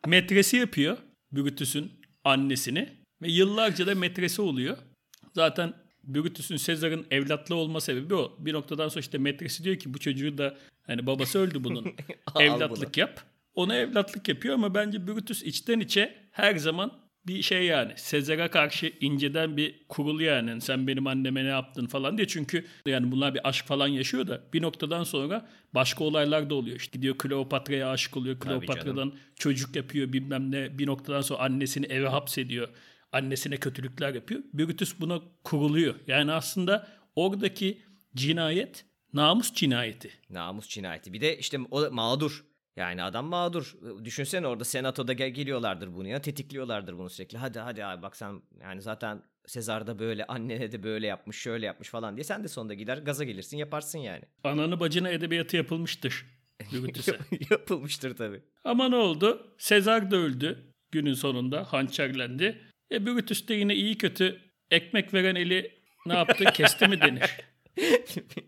metresi 0.07 0.57
yapıyor 0.57 0.97
Brutus'un 1.31 1.91
annesini 2.23 2.89
ve 3.21 3.31
yıllarca 3.31 3.87
da 3.87 3.95
metresi 3.95 4.41
oluyor. 4.41 4.77
Zaten 5.35 5.73
Brutus'un 6.03 6.57
Sezar'ın 6.57 7.05
evlatlı 7.11 7.55
olma 7.55 7.81
sebebi 7.81 8.15
o. 8.15 8.35
Bir 8.39 8.53
noktadan 8.53 8.89
sonra 8.89 8.99
işte 8.99 9.17
metresi 9.17 9.63
diyor 9.63 9.75
ki 9.75 9.93
bu 9.93 9.99
çocuğu 9.99 10.37
da 10.37 10.57
hani 10.81 11.07
babası 11.07 11.39
öldü 11.39 11.63
bunun. 11.63 11.95
Evlatlık 12.39 12.97
yap. 12.97 13.23
Ona 13.53 13.75
evlatlık 13.75 14.27
yapıyor 14.27 14.55
ama 14.55 14.75
bence 14.75 15.07
Brutus 15.07 15.43
içten 15.43 15.79
içe 15.79 16.15
her 16.31 16.55
zaman 16.55 17.06
bir 17.27 17.41
şey 17.41 17.65
yani 17.65 17.93
Sezar'a 17.95 18.51
karşı 18.51 18.93
inceden 18.99 19.57
bir 19.57 19.85
kurul 19.89 20.19
yani 20.19 20.61
sen 20.61 20.87
benim 20.87 21.07
anneme 21.07 21.43
ne 21.43 21.47
yaptın 21.47 21.87
falan 21.87 22.17
diye 22.17 22.27
çünkü 22.27 22.65
yani 22.85 23.11
bunlar 23.11 23.35
bir 23.35 23.47
aşk 23.49 23.65
falan 23.65 23.87
yaşıyor 23.87 24.27
da 24.27 24.43
bir 24.53 24.61
noktadan 24.61 25.03
sonra 25.03 25.49
başka 25.73 26.03
olaylar 26.03 26.49
da 26.49 26.55
oluyor. 26.55 26.77
İşte 26.77 26.91
gidiyor 26.97 27.17
Kleopatra'ya 27.17 27.89
aşık 27.89 28.17
oluyor. 28.17 28.39
Kleopatra'dan 28.39 29.13
çocuk 29.35 29.75
yapıyor 29.75 30.13
bilmem 30.13 30.51
ne 30.51 30.77
bir 30.77 30.87
noktadan 30.87 31.21
sonra 31.21 31.39
annesini 31.39 31.85
eve 31.85 32.07
hapsediyor. 32.07 32.69
Annesine 33.11 33.57
kötülükler 33.57 34.13
yapıyor. 34.13 34.41
Brutus 34.53 34.99
buna 34.99 35.21
kuruluyor. 35.43 35.95
Yani 36.07 36.31
aslında 36.31 36.87
oradaki 37.15 37.81
cinayet 38.15 38.85
namus 39.13 39.53
cinayeti. 39.53 40.09
Namus 40.29 40.67
cinayeti. 40.67 41.13
Bir 41.13 41.21
de 41.21 41.37
işte 41.37 41.59
o 41.71 41.91
mağdur. 41.91 42.43
Yani 42.77 43.03
adam 43.03 43.25
mağdur. 43.25 43.73
Düşünsene 44.03 44.47
orada 44.47 44.63
senatoda 44.63 45.13
gel- 45.13 45.29
geliyorlardır 45.29 45.93
bunu 45.95 46.07
ya. 46.07 46.21
Tetikliyorlardır 46.21 46.97
bunu 46.97 47.09
sürekli. 47.09 47.37
Hadi 47.37 47.59
hadi 47.59 47.85
abi 47.85 48.01
bak 48.01 48.15
sen 48.15 48.41
yani 48.61 48.81
zaten 48.81 49.23
Sezar 49.47 49.87
da 49.87 49.99
böyle 49.99 50.25
annene 50.25 50.71
de 50.71 50.83
böyle 50.83 51.07
yapmış 51.07 51.37
şöyle 51.37 51.65
yapmış 51.65 51.89
falan 51.89 52.15
diye. 52.17 52.23
Sen 52.23 52.43
de 52.43 52.47
sonunda 52.47 52.73
gider 52.73 52.97
gaza 52.97 53.23
gelirsin 53.23 53.57
yaparsın 53.57 53.99
yani. 53.99 54.23
Ananı 54.43 54.79
bacına 54.79 55.09
edebiyatı 55.09 55.57
yapılmıştır. 55.57 56.25
Yapılmıştır 57.51 58.15
tabii. 58.17 58.41
Ama 58.63 58.89
ne 58.89 58.95
oldu? 58.95 59.55
Sezar 59.57 60.11
da 60.11 60.15
öldü 60.15 60.73
günün 60.91 61.13
sonunda. 61.13 61.73
Hançerlendi. 61.73 62.61
E 62.91 63.05
Brutus 63.05 63.47
da 63.47 63.53
yine 63.53 63.75
iyi 63.75 63.97
kötü 63.97 64.41
ekmek 64.71 65.13
veren 65.13 65.35
eli 65.35 65.71
ne 66.05 66.13
yaptı? 66.13 66.43
Kesti 66.53 66.87
mi 66.87 67.01
denir? 67.01 67.37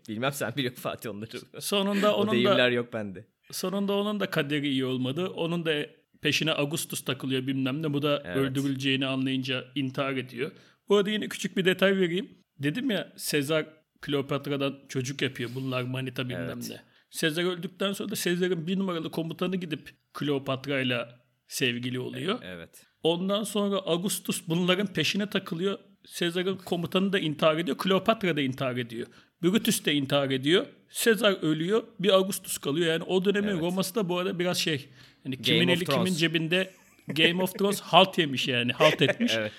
Bilmem 0.08 0.32
sen 0.32 0.52
biliyor 0.56 0.74
Fatih 0.74 1.10
onları. 1.10 1.60
Sonunda 1.60 2.16
o 2.16 2.22
onun 2.22 2.32
deyimler 2.32 2.58
da 2.58 2.70
yok 2.70 2.92
bende. 2.92 3.26
Sonunda 3.52 3.92
onun 3.92 4.20
da 4.20 4.30
kaderi 4.30 4.68
iyi 4.68 4.84
olmadı. 4.84 5.26
Onun 5.28 5.66
da 5.66 5.86
peşine 6.22 6.52
Augustus 6.52 7.04
takılıyor 7.04 7.46
bilmem 7.46 7.82
ne. 7.82 7.92
Bu 7.92 8.02
da 8.02 8.22
Evet. 8.26 8.36
öldürüleceğini 8.36 9.06
anlayınca 9.06 9.64
intihar 9.74 10.16
ediyor. 10.16 10.50
Bu 10.88 10.96
arada 10.96 11.10
yine 11.10 11.28
küçük 11.28 11.56
bir 11.56 11.64
detay 11.64 11.96
vereyim. 11.96 12.30
Dedim 12.58 12.90
ya 12.90 13.12
Sezar 13.16 13.66
Kleopatra'dan 14.00 14.78
çocuk 14.88 15.22
yapıyor. 15.22 15.50
Bunlar 15.54 15.82
manita 15.82 16.28
bilmem 16.28 16.50
Evet. 16.54 16.70
ne. 16.70 16.80
Sezar 17.10 17.44
öldükten 17.44 17.92
sonra 17.92 18.10
da 18.10 18.16
Sezar'ın 18.16 18.66
bir 18.66 18.78
numaralı 18.78 19.10
komutanı 19.10 19.56
gidip 19.56 19.90
Kleopatra'yla 20.14 21.20
sevgili 21.48 22.00
oluyor. 22.00 22.38
Evet. 22.42 22.86
Ondan 23.02 23.44
sonra 23.44 23.76
Augustus 23.76 24.42
bunların 24.48 24.86
peşine 24.86 25.30
takılıyor. 25.30 25.78
Sezar'ın 26.04 26.56
komutanı 26.56 27.12
da 27.12 27.18
intihar 27.18 27.56
ediyor. 27.56 27.78
Kleopatra 27.78 28.36
da 28.36 28.40
intihar 28.40 28.76
ediyor. 28.76 29.06
Brutus 29.42 29.86
da 29.86 29.90
intihar 29.90 30.30
ediyor. 30.30 30.66
Sezar 30.90 31.42
ölüyor. 31.42 31.82
Bir 32.00 32.08
Augustus 32.08 32.58
kalıyor. 32.58 32.92
Yani 32.92 33.02
o 33.02 33.24
dönemin 33.24 33.48
Evet. 33.48 33.62
Roma'sı 33.62 33.94
da 33.94 34.08
bu 34.08 34.18
arada 34.18 34.38
biraz 34.38 34.58
şey. 34.58 34.88
Yani 35.24 35.42
kimin 35.42 35.68
of 35.68 35.76
eli 35.76 35.84
kimin 35.84 36.14
cebinde 36.14 36.70
Game 37.08 37.42
of 37.42 37.58
Thrones 37.58 37.80
halt 37.80 38.18
yemiş 38.18 38.48
yani. 38.48 38.72
Halt 38.72 39.02
etmiş. 39.02 39.32
Evet. 39.36 39.52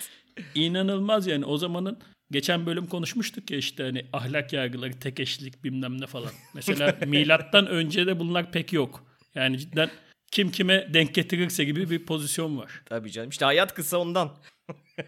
İnanılmaz 0.56 1.28
yani 1.28 1.46
o 1.46 1.58
zamanın 1.58 1.98
geçen 2.32 2.65
bölüm 2.65 2.88
konuşmuştuk 2.88 3.52
ya 3.52 3.58
işte 3.58 3.84
hani 3.84 4.06
ahlak 4.13 4.54
yargıları, 4.54 5.00
tek 5.00 5.20
eşlilik 5.20 5.63
bilmem 5.63 6.02
ne 6.02 6.08
falan. 6.08 6.32
Mesela 6.54 6.98
milattan 7.08 7.67
önce 7.67 8.08
de 8.08 8.20
bunlar 8.20 8.52
pek 8.52 8.74
yok. 8.74 9.06
Yani 9.36 9.60
cidden 9.60 9.89
kim 10.32 10.52
kime 10.52 10.94
denk 10.94 11.15
getirirse 11.15 11.63
gibi 11.63 11.89
bir 11.89 12.06
pozisyon 12.06 12.58
var. 12.58 12.72
Tabii 12.86 13.12
canım. 13.12 13.30
İşte 13.30 13.46
hayat 13.46 13.74
kısa 13.74 13.98
ondan. 13.98 14.38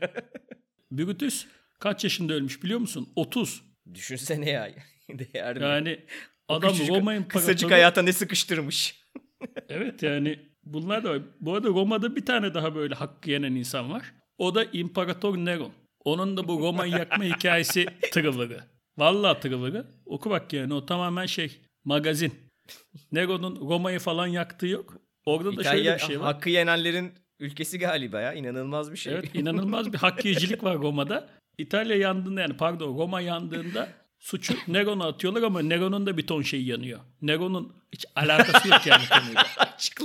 Brutus 0.91 1.45
kaç 1.79 2.03
yaşında 2.03 2.33
ölmüş 2.33 2.63
biliyor 2.63 2.79
musun? 2.79 3.09
30. 3.15 3.72
Düşünsene 3.93 4.49
ya. 4.49 4.69
Değer 5.09 5.57
mi? 5.57 5.63
Yani 5.63 5.99
O 6.47 6.53
adam 6.53 6.69
küçücük- 6.71 6.89
Roma 6.95 7.13
İmparatoru. 7.13 7.39
Kısacık 7.39 7.71
hayata 7.71 8.01
ne 8.01 8.13
sıkıştırmış. 8.13 9.03
Evet 9.69 10.03
yani 10.03 10.39
bunlar 10.63 11.03
da 11.03 11.09
var. 11.09 11.19
Bu 11.39 11.53
arada 11.55 11.67
Roma'da 11.67 12.15
bir 12.15 12.25
tane 12.25 12.53
daha 12.53 12.75
böyle 12.75 12.95
hakkı 12.95 13.29
yenen 13.29 13.55
insan 13.55 13.91
var. 13.91 14.13
O 14.37 14.55
da 14.55 14.63
İmparator 14.63 15.37
Neron. 15.37 15.71
Onun 16.05 16.37
da 16.37 16.47
bu 16.47 16.59
Roma'yı 16.59 16.91
yakma 16.91 17.23
hikayesi 17.23 17.85
tırıvırı. 18.11 18.63
Vallahi 18.97 19.39
tırıvırı. 19.39 19.87
Oku 20.05 20.29
bak 20.29 20.53
yani 20.53 20.73
o 20.73 20.85
tamamen 20.85 21.25
şey 21.25 21.61
magazin. 21.83 22.33
Neron'un 23.11 23.69
Roma'yı 23.69 23.99
falan 23.99 24.27
yaktığı 24.27 24.67
yok. 24.67 24.97
Orada 25.25 25.57
da 25.57 25.63
şöyle 25.63 25.77
İtalya 25.81 25.95
bir 25.95 26.01
şey 26.01 26.19
var. 26.19 26.25
hakkı 26.33 26.49
yenenlerin 26.49 27.11
ülkesi 27.39 27.79
galiba 27.79 28.21
ya. 28.21 28.33
İnanılmaz 28.33 28.91
bir 28.91 28.97
şey. 28.97 29.13
Evet 29.13 29.35
inanılmaz 29.35 29.93
bir 29.93 29.97
hak 29.97 30.25
yiyicilik 30.25 30.63
var 30.63 30.77
Roma'da. 30.77 31.29
İtalya 31.57 31.95
yandığında 31.95 32.41
yani 32.41 32.57
pardon 32.57 32.97
Roma 32.99 33.21
yandığında 33.21 33.89
suçu 34.19 34.53
Neron'a 34.67 35.07
atıyorlar 35.07 35.43
ama 35.43 35.61
Neron'un 35.61 36.05
da 36.05 36.17
bir 36.17 36.27
ton 36.27 36.41
şey 36.41 36.63
yanıyor. 36.63 36.99
Neron'un 37.21 37.73
hiç 37.93 38.05
alakası 38.15 38.67
yok 38.67 38.87
yani 38.87 39.03
konuyla. 39.09 39.45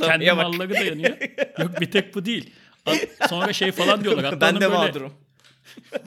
Kendi 0.08 0.26
bak. 0.26 0.36
malları 0.36 0.70
da 0.70 0.78
yanıyor. 0.84 1.16
Yok 1.58 1.80
bir 1.80 1.90
tek 1.90 2.14
bu 2.14 2.24
değil. 2.24 2.50
Sonra 3.28 3.52
şey 3.52 3.72
falan 3.72 4.04
diyorlar. 4.04 4.24
Hatta 4.24 4.40
ben 4.40 4.56
de 4.56 4.60
böyle, 4.60 4.74
mağdurum. 4.74 5.12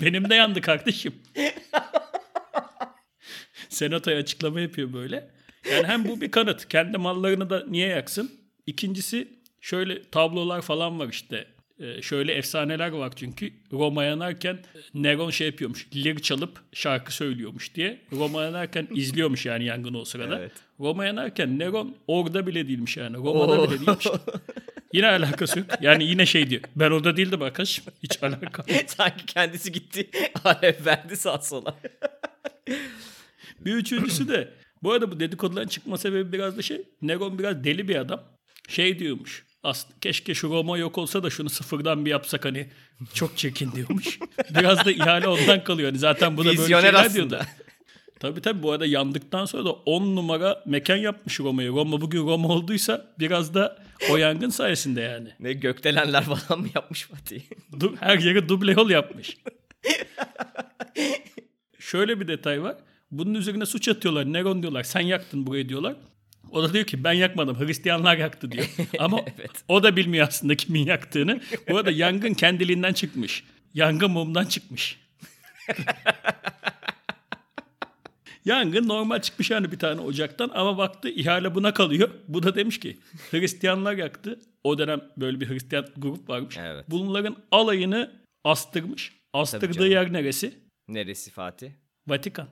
Benim 0.02 0.30
de 0.30 0.36
yandı 0.36 0.62
kardeşim. 0.62 1.16
Senatoya 3.70 4.18
açıklama 4.18 4.62
yapıyor 4.62 4.94
böyle. 4.94 5.32
Yani 5.72 5.88
hem 5.88 6.08
bu 6.08 6.22
bir 6.22 6.32
kanıt. 6.32 6.68
Kendi 6.68 6.98
mallarını 6.98 7.50
da 7.50 7.66
niye 7.68 7.88
yaksın? 7.88 8.32
İkincisi 8.68 9.28
şöyle 9.62 10.10
tablolar 10.10 10.62
falan 10.62 11.00
var 11.00 11.08
işte. 11.08 11.48
Ee, 11.82 12.02
şöyle 12.02 12.34
efsaneler 12.34 12.92
var 12.92 13.12
çünkü. 13.16 13.54
Roma 13.72 14.04
yanarken 14.04 14.60
Neron 14.94 15.30
şey 15.30 15.48
yapıyormuş. 15.48 15.88
Lir 15.96 16.20
çalıp 16.20 16.60
şarkı 16.74 17.14
söylüyormuş 17.14 17.76
diye. 17.76 18.02
Roma 18.12 18.44
yanarken 18.44 18.88
izliyormuş 18.96 19.46
yani 19.46 19.66
yangını 19.66 19.98
o 19.98 20.06
sırada. 20.06 20.40
Evet. 20.40 20.52
Roma 20.80 21.06
yanarken 21.06 21.60
Neron 21.60 21.96
orada 22.08 22.48
bile 22.48 22.68
değilmiş 22.68 22.98
yani. 22.98 23.18
Roma'da 23.18 23.62
Oo. 23.62 23.70
bile 23.70 23.80
değilmiş. 23.80 24.08
Yine 24.94 25.08
alakası 25.08 25.60
yok. 25.60 25.68
Yani 25.82 26.04
yine 26.04 26.26
şey 26.26 26.50
diyor. 26.50 26.62
Ben 26.76 26.92
orada 26.92 27.18
değildim 27.18 27.42
arkadaşım. 27.42 27.86
Hiç 28.04 28.24
alaka. 28.24 28.64
Sanki 28.88 29.26
kendisi 29.26 29.72
gitti. 29.72 30.10
Alev 30.44 30.86
verdi 30.86 31.18
sağ 31.18 31.38
sola. 31.38 31.76
Bir 33.60 33.74
üçüncüsü 33.74 34.28
de 34.28 34.54
bu 34.84 34.92
arada 34.92 35.12
bu 35.12 35.20
dedikoduların 35.20 35.68
çıkma 35.68 35.98
sebebi 35.98 36.32
biraz 36.32 36.58
da 36.58 36.62
şey. 36.62 36.82
Neron 37.02 37.40
biraz 37.40 37.64
deli 37.64 37.88
bir 37.88 37.96
adam. 37.96 38.24
Şey 38.70 39.00
diyormuş. 39.00 39.46
Aslında 39.64 39.96
keşke 40.02 40.34
şu 40.34 40.50
Roma 40.50 40.78
yok 40.78 40.98
olsa 40.98 41.24
da 41.24 41.30
şunu 41.30 41.50
sıfırdan 41.50 42.06
bir 42.06 42.12
yapsak 42.12 42.46
hani 42.46 42.70
çok 43.14 43.38
çirkin 43.38 43.72
diyormuş. 43.72 44.20
Biraz 44.60 44.86
da 44.86 44.92
ihale 44.92 45.28
ondan 45.28 45.64
kalıyor. 45.64 45.90
Hani 45.90 46.00
zaten 46.00 46.38
bu 46.38 46.42
da 46.42 46.46
böyle 46.48 46.58
şeyler 46.58 46.94
aslında. 46.94 47.14
diyordu. 47.14 47.40
Tabii 48.20 48.42
tabii 48.42 48.64
bu 48.64 48.72
arada 48.72 48.86
yandıktan 48.86 49.46
sonra 49.46 49.66
da 49.66 49.72
10 49.72 50.16
numara 50.16 50.64
mekan 50.66 50.96
yapmış 50.96 51.40
Roma'yı. 51.40 51.70
Roma 51.70 52.02
bugün 52.02 52.28
Roma 52.28 52.48
olduysa 52.48 53.14
biraz 53.20 53.54
da 53.54 53.78
o 54.12 54.18
yangın 54.18 54.50
sayesinde 54.50 55.02
yani. 55.02 55.30
Ne 55.40 55.54
gökdelenler 55.54 56.24
falan 56.24 56.62
mı 56.62 56.68
yapmış 56.76 57.04
Fatih? 57.04 57.42
Her 58.00 58.20
yere 58.20 58.50
duble 58.50 58.72
yol 58.72 58.90
yapmış. 58.90 59.38
Şöyle 61.80 62.20
bir 62.20 62.28
detay 62.28 62.64
var. 62.64 62.76
Bunun 63.12 63.34
üzerine 63.34 63.66
suç 63.66 63.88
atıyorlar. 63.88 64.34
Neron 64.34 64.62
diyorlar. 64.62 64.84
Sen 64.84 65.02
yaktın 65.02 65.48
burayı 65.48 65.70
diyorlar. 65.70 65.96
O 66.52 66.64
da 66.64 66.74
diyor 66.74 66.86
ki 66.86 67.04
ben 67.04 67.14
yakmadım. 67.14 67.60
Hristiyanlar 67.60 68.18
yaktı 68.18 68.52
diyor. 68.52 68.66
Ama 69.00 69.20
Evet. 69.38 69.52
o 69.68 69.84
da 69.84 69.96
bilmiyor 69.96 70.28
aslında 70.28 70.56
kimin 70.56 70.86
yaktığını. 70.86 71.42
Bu 71.70 71.78
arada 71.78 71.92
yangın 71.92 72.34
kendiliğinden 72.34 72.94
çıkmış. 72.94 73.44
Yangın 73.74 74.12
mumdan 74.12 74.46
çıkmış. 74.46 75.00
Yangın 78.46 78.88
normal 78.88 79.22
çıkmış 79.22 79.50
yani 79.52 79.72
bir 79.72 79.80
tane 79.80 80.02
ocaktan 80.02 80.52
ama 80.54 80.78
baktı 80.78 81.10
ihale 81.10 81.56
buna 81.56 81.74
kalıyor. 81.74 82.10
Bu 82.28 82.44
da 82.44 82.56
demiş 82.56 82.80
ki 82.80 82.98
Hristiyanlar 83.32 83.94
yaktı. 83.94 84.40
O 84.64 84.78
dönem 84.78 85.02
böyle 85.18 85.40
bir 85.42 85.50
Hristiyan 85.50 85.88
grup 85.98 86.30
varmış. 86.30 86.58
Evet. 86.60 86.86
Bunların 86.88 87.36
alayını 87.52 88.12
astırmış. 88.44 89.14
Astırdığı 89.34 89.88
yer 89.88 90.14
neresi? 90.14 90.54
Neresi 90.88 91.32
Fatih? 91.32 91.72
Vatikan. 92.08 92.48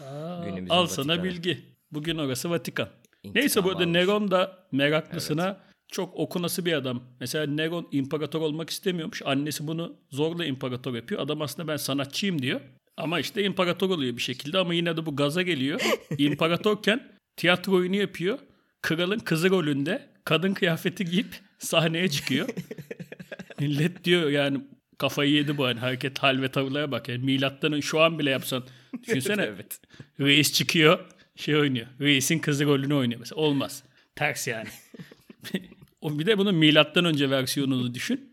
Aa, 0.00 0.44
Günümüzün 0.44 0.68
al 0.74 0.86
sana 0.86 1.24
bilgi. 1.24 1.75
Bugün 1.92 2.18
orası 2.18 2.50
Vatikan. 2.50 2.88
İntikam 3.22 3.42
Neyse 3.42 3.64
bu 3.64 3.70
arada 3.70 3.82
almış. 3.82 3.94
Neron 3.94 4.30
da 4.30 4.66
meraklısına 4.72 5.60
çok 5.88 6.14
okunası 6.16 6.64
bir 6.64 6.72
adam. 6.72 7.02
Mesela 7.20 7.46
Neron 7.46 7.88
imparator 7.92 8.40
olmak 8.40 8.70
istemiyormuş. 8.70 9.22
Annesi 9.24 9.66
bunu 9.66 9.96
zorla 10.10 10.44
imparator 10.44 10.94
yapıyor. 10.94 11.20
Adam 11.20 11.42
aslında 11.42 11.68
ben 11.68 11.76
sanatçıyım 11.76 12.42
diyor. 12.42 12.60
Ama 12.96 13.20
işte 13.20 13.44
imparator 13.44 13.90
oluyor 13.90 14.16
bir 14.16 14.22
şekilde 14.22 14.58
ama 14.58 14.74
yine 14.74 14.96
de 14.96 15.06
bu 15.06 15.16
gaza 15.16 15.42
geliyor. 15.42 15.80
İmparatorken 16.18 17.12
tiyatro 17.36 17.72
oyunu 17.72 17.96
yapıyor. 17.96 18.38
Kralın 18.82 19.18
kızı 19.18 19.50
rolünde 19.50 20.08
kadın 20.24 20.54
kıyafeti 20.54 21.04
giyip 21.04 21.40
sahneye 21.58 22.08
çıkıyor. 22.08 22.48
Millet 23.60 24.04
diyor 24.04 24.30
yani 24.30 24.60
kafayı 24.98 25.32
yedi 25.32 25.58
bu 25.58 25.64
hani 25.64 25.80
hareket 25.80 26.18
hal 26.18 26.42
ve 26.42 26.48
tavırlara 26.48 26.92
bak. 26.92 27.08
Yani 27.08 27.24
milattan 27.24 27.80
şu 27.80 28.00
an 28.00 28.18
bile 28.18 28.30
yapsan 28.30 28.64
düşünsene 29.02 29.42
evet. 29.42 29.80
reis 30.20 30.52
çıkıyor 30.52 30.98
şey 31.36 31.56
oynuyor. 31.56 31.86
Reisin 32.00 32.38
kızı 32.38 32.64
rolünü 32.64 32.94
oynuyor 32.94 33.20
mesela. 33.20 33.40
Olmaz. 33.40 33.82
Ters 34.16 34.46
yani. 34.46 34.68
o 36.00 36.18
bir 36.18 36.26
de 36.26 36.38
bunun 36.38 36.54
milattan 36.54 37.04
önce 37.04 37.30
versiyonunu 37.30 37.94
düşün. 37.94 38.32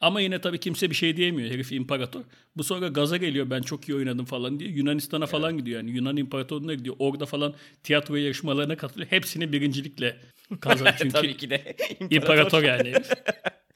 Ama 0.00 0.20
yine 0.20 0.40
tabii 0.40 0.60
kimse 0.60 0.90
bir 0.90 0.94
şey 0.94 1.16
diyemiyor. 1.16 1.50
Herif 1.50 1.72
imparator. 1.72 2.20
Bu 2.56 2.64
sonra 2.64 2.88
gaza 2.88 3.16
geliyor 3.16 3.50
ben 3.50 3.62
çok 3.62 3.88
iyi 3.88 3.94
oynadım 3.94 4.24
falan 4.24 4.60
diye. 4.60 4.70
Yunanistan'a 4.70 5.26
falan 5.26 5.58
gidiyor 5.58 5.80
yani. 5.80 5.90
Yunan 5.90 6.16
imparatorluğuna 6.16 6.74
gidiyor. 6.74 6.96
Orada 6.98 7.26
falan 7.26 7.54
tiyatro 7.82 8.16
yarışmalarına 8.16 8.76
katılıyor. 8.76 9.10
Hepsini 9.10 9.52
birincilikle 9.52 10.16
kazanıyor. 10.60 10.94
Çünkü 10.98 11.12
Tabii 11.12 11.36
ki 11.36 11.50
de. 11.50 11.76
imparator 12.10 12.62
yani. 12.62 12.92
herif. 12.92 13.10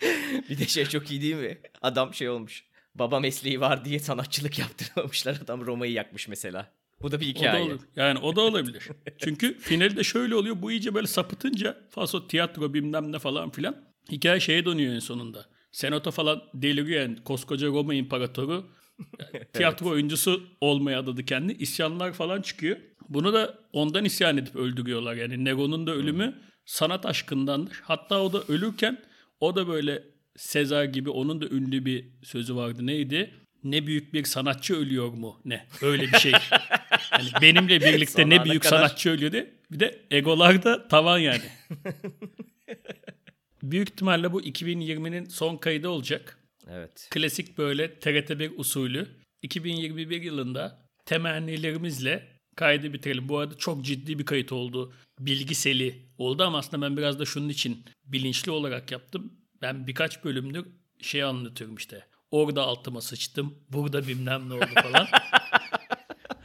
Bir 0.50 0.58
de 0.58 0.66
şey 0.66 0.86
çok 0.86 1.10
iyi 1.10 1.22
değil 1.22 1.36
mi? 1.36 1.58
Adam 1.82 2.14
şey 2.14 2.28
olmuş. 2.28 2.64
Baba 2.94 3.20
mesleği 3.20 3.60
var 3.60 3.84
diye 3.84 3.98
sanatçılık 3.98 4.58
yaptırmamışlar. 4.58 5.38
Adam 5.44 5.66
Roma'yı 5.66 5.92
yakmış 5.92 6.28
mesela. 6.28 6.72
Bu 7.02 7.10
da 7.12 7.20
bir 7.20 7.30
O 7.30 7.34
da 7.34 7.38
hikaye. 7.40 7.64
olur. 7.64 7.80
Yani 7.96 8.18
o 8.18 8.36
da 8.36 8.40
olabilir. 8.40 8.88
Çünkü 9.18 9.58
finalde 9.58 10.04
şöyle 10.04 10.34
oluyor. 10.34 10.62
Bu 10.62 10.70
iyice 10.72 10.94
böyle 10.94 11.06
sapıtınca 11.06 11.76
faso 11.90 12.26
tiyatro 12.28 12.74
bilmem 12.74 13.12
ne 13.12 13.18
falan 13.18 13.50
filan. 13.50 13.76
Hikaye 14.12 14.40
şeye 14.40 14.64
dönüyor 14.64 14.94
en 14.94 14.98
sonunda. 14.98 15.46
Senato 15.72 16.10
falan 16.10 16.42
deliriyor 16.54 17.00
yani. 17.02 17.24
Koskoca 17.24 17.66
Roma 17.66 17.94
imparatoru 17.94 18.64
tiyatro 19.52 19.88
oyuncusu 19.88 20.42
olmaya 20.60 20.98
adadı 21.00 21.24
kendini. 21.24 21.52
İsyanlar 21.52 22.12
falan 22.12 22.42
çıkıyor. 22.42 22.76
Bunu 23.08 23.32
da 23.32 23.58
ondan 23.72 24.04
isyan 24.04 24.36
edip 24.36 24.56
öldürüyorlar. 24.56 25.14
Yani 25.14 25.44
Nero'nun 25.44 25.86
da 25.86 25.94
ölümü 25.94 26.34
sanat 26.64 27.06
aşkındandır. 27.06 27.80
Hatta 27.84 28.22
o 28.22 28.32
da 28.32 28.42
ölürken 28.48 28.98
o 29.40 29.56
da 29.56 29.68
böyle 29.68 30.02
Sezar 30.36 30.84
gibi 30.84 31.10
onun 31.10 31.40
da 31.40 31.46
ünlü 31.46 31.84
bir 31.84 32.04
sözü 32.22 32.56
vardı. 32.56 32.86
Neydi? 32.86 33.34
Ne 33.64 33.86
büyük 33.86 34.12
bir 34.14 34.24
sanatçı 34.24 34.76
ölüyor 34.76 35.08
mu? 35.12 35.40
Ne? 35.44 35.66
Öyle 35.82 36.02
bir 36.02 36.18
şey. 36.18 36.32
Yani 37.18 37.42
benimle 37.42 37.80
birlikte 37.80 38.28
ne 38.28 38.44
büyük 38.44 38.62
kadar. 38.62 38.76
sanatçı 38.76 39.10
ölüyor 39.10 39.32
diye. 39.32 39.54
Bir 39.70 39.80
de 39.80 40.06
egolar 40.10 40.64
da 40.64 40.88
tavan 40.88 41.18
yani. 41.18 41.42
büyük 43.62 43.88
ihtimalle 43.90 44.32
bu 44.32 44.42
2020'nin 44.42 45.24
son 45.24 45.56
kaydı 45.56 45.88
olacak. 45.88 46.38
Evet. 46.70 47.08
Klasik 47.10 47.58
böyle 47.58 47.86
TRT1 47.86 48.56
usulü 48.56 49.06
2021 49.42 50.22
yılında 50.22 50.88
temennilerimizle 51.04 52.28
kaydı 52.56 52.92
bitirelim. 52.92 53.28
Bu 53.28 53.38
arada 53.38 53.56
çok 53.56 53.84
ciddi 53.84 54.18
bir 54.18 54.24
kayıt 54.26 54.52
oldu. 54.52 54.92
Bilgiseli 55.20 56.08
oldu 56.18 56.42
ama 56.42 56.58
aslında 56.58 56.86
ben 56.86 56.96
biraz 56.96 57.18
da 57.18 57.24
şunun 57.24 57.48
için 57.48 57.84
bilinçli 58.04 58.50
olarak 58.50 58.92
yaptım. 58.92 59.32
Ben 59.62 59.86
birkaç 59.86 60.24
bölümdür 60.24 60.66
şey 61.00 61.22
anlatıyorum 61.22 61.76
işte. 61.76 62.06
Orada 62.30 62.62
altıma 62.62 63.00
sıçtım. 63.00 63.58
Burada 63.68 64.08
bilmem 64.08 64.48
ne 64.48 64.54
oldu 64.54 64.70
falan. 64.82 65.06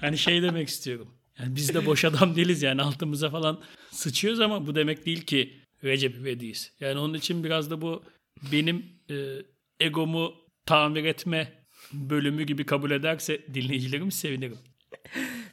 hani 0.01 0.17
şey 0.17 0.41
demek 0.41 0.67
istiyorum. 0.67 1.13
Yani 1.39 1.55
biz 1.55 1.73
de 1.73 1.85
boş 1.85 2.05
adam 2.05 2.35
değiliz 2.35 2.61
yani 2.61 2.81
altımıza 2.81 3.29
falan 3.29 3.61
sıçıyoruz 3.91 4.39
ama 4.39 4.67
bu 4.67 4.75
demek 4.75 5.05
değil 5.05 5.21
ki 5.21 5.53
Recep 5.83 6.15
İvedik'iz. 6.15 6.71
Yani 6.79 6.99
onun 6.99 7.13
için 7.13 7.43
biraz 7.43 7.71
da 7.71 7.81
bu 7.81 8.03
benim 8.51 8.85
e, 9.09 9.15
egomu 9.79 10.33
tamir 10.65 11.03
etme 11.05 11.53
bölümü 11.93 12.43
gibi 12.43 12.65
kabul 12.65 12.91
ederse 12.91 13.45
dinleyicilerimiz 13.53 14.13
sevinirim. 14.13 14.57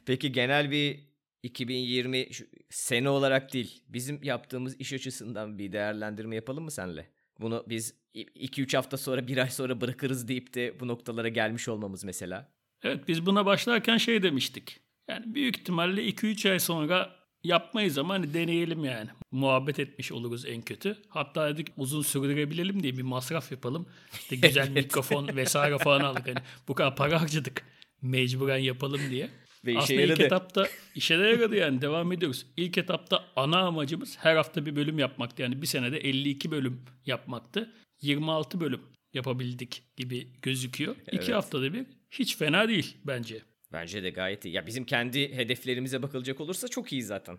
Peki 0.05 0.31
genel 0.31 0.71
bir 0.71 0.99
2020 1.43 2.27
şu- 2.31 2.47
sene 2.69 3.09
olarak 3.09 3.53
değil, 3.53 3.83
bizim 3.87 4.23
yaptığımız 4.23 4.75
iş 4.79 4.93
açısından 4.93 5.59
bir 5.59 5.71
değerlendirme 5.71 6.35
yapalım 6.35 6.63
mı 6.63 6.71
senle? 6.71 7.09
Bunu 7.39 7.65
biz 7.69 7.93
2-3 8.15 8.75
hafta 8.77 8.97
sonra, 8.97 9.27
bir 9.27 9.37
ay 9.37 9.49
sonra 9.49 9.81
bırakırız 9.81 10.27
deyip 10.27 10.53
de 10.53 10.79
bu 10.79 10.87
noktalara 10.87 11.27
gelmiş 11.29 11.67
olmamız 11.67 12.03
mesela. 12.03 12.51
Evet 12.83 13.07
biz 13.07 13.25
buna 13.25 13.45
başlarken 13.45 13.97
şey 13.97 14.23
demiştik. 14.23 14.79
Yani 15.09 15.35
büyük 15.35 15.57
ihtimalle 15.57 16.09
2-3 16.09 16.51
ay 16.51 16.59
sonra 16.59 17.15
yapmayız 17.43 17.97
ama 17.97 18.13
hani 18.13 18.33
deneyelim 18.33 18.85
yani. 18.85 19.09
Muhabbet 19.31 19.79
etmiş 19.79 20.11
oluruz 20.11 20.45
en 20.45 20.61
kötü. 20.61 20.97
Hatta 21.09 21.49
dedik 21.49 21.67
uzun 21.77 22.01
sürdürebilelim 22.01 22.83
diye 22.83 22.97
bir 22.97 23.01
masraf 23.01 23.51
yapalım. 23.51 23.87
İşte 24.13 24.35
güzel 24.47 24.69
mikrofon 24.69 25.27
vesaire 25.35 25.77
falan 25.77 25.99
aldık. 26.01 26.27
Hani 26.27 26.37
bu 26.67 26.75
kadar 26.75 26.95
para 26.95 27.21
harcadık. 27.21 27.63
Mecburen 28.01 28.57
yapalım 28.57 29.01
diye. 29.09 29.29
Ve 29.65 29.71
işe 29.71 29.79
Aslında 29.79 30.01
ilk 30.01 30.09
yaradı. 30.09 30.23
etapta 30.23 30.67
işe 30.95 31.19
de 31.19 31.23
yaradı 31.23 31.55
yani 31.55 31.81
devam 31.81 32.11
ediyoruz. 32.11 32.45
İlk 32.57 32.77
etapta 32.77 33.25
ana 33.35 33.59
amacımız 33.59 34.17
her 34.19 34.35
hafta 34.35 34.65
bir 34.65 34.75
bölüm 34.75 34.99
yapmaktı. 34.99 35.41
Yani 35.41 35.61
bir 35.61 35.67
senede 35.67 35.97
52 35.97 36.51
bölüm 36.51 36.85
yapmaktı. 37.05 37.73
26 38.01 38.59
bölüm 38.59 38.81
yapabildik 39.13 39.83
gibi 39.97 40.27
gözüküyor. 40.41 40.95
Evet. 41.07 41.23
İki 41.23 41.33
haftada 41.33 41.73
bir 41.73 41.85
hiç 42.11 42.37
fena 42.37 42.67
değil 42.67 42.97
bence. 43.05 43.41
Bence 43.73 44.03
de 44.03 44.09
gayet 44.09 44.45
iyi. 44.45 44.53
Ya 44.53 44.67
bizim 44.67 44.85
kendi 44.85 45.35
hedeflerimize 45.35 46.01
bakılacak 46.03 46.39
olursa 46.39 46.67
çok 46.67 46.93
iyi 46.93 47.03
zaten. 47.03 47.37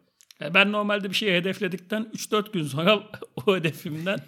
Ben 0.54 0.72
normalde 0.72 1.11
bir 1.11 1.14
şey 1.14 1.35
hedefledikten 1.35 2.02
3-4 2.14 2.52
gün 2.52 2.64
sonra 2.64 3.11
o 3.46 3.56
hedefimden 3.56 4.18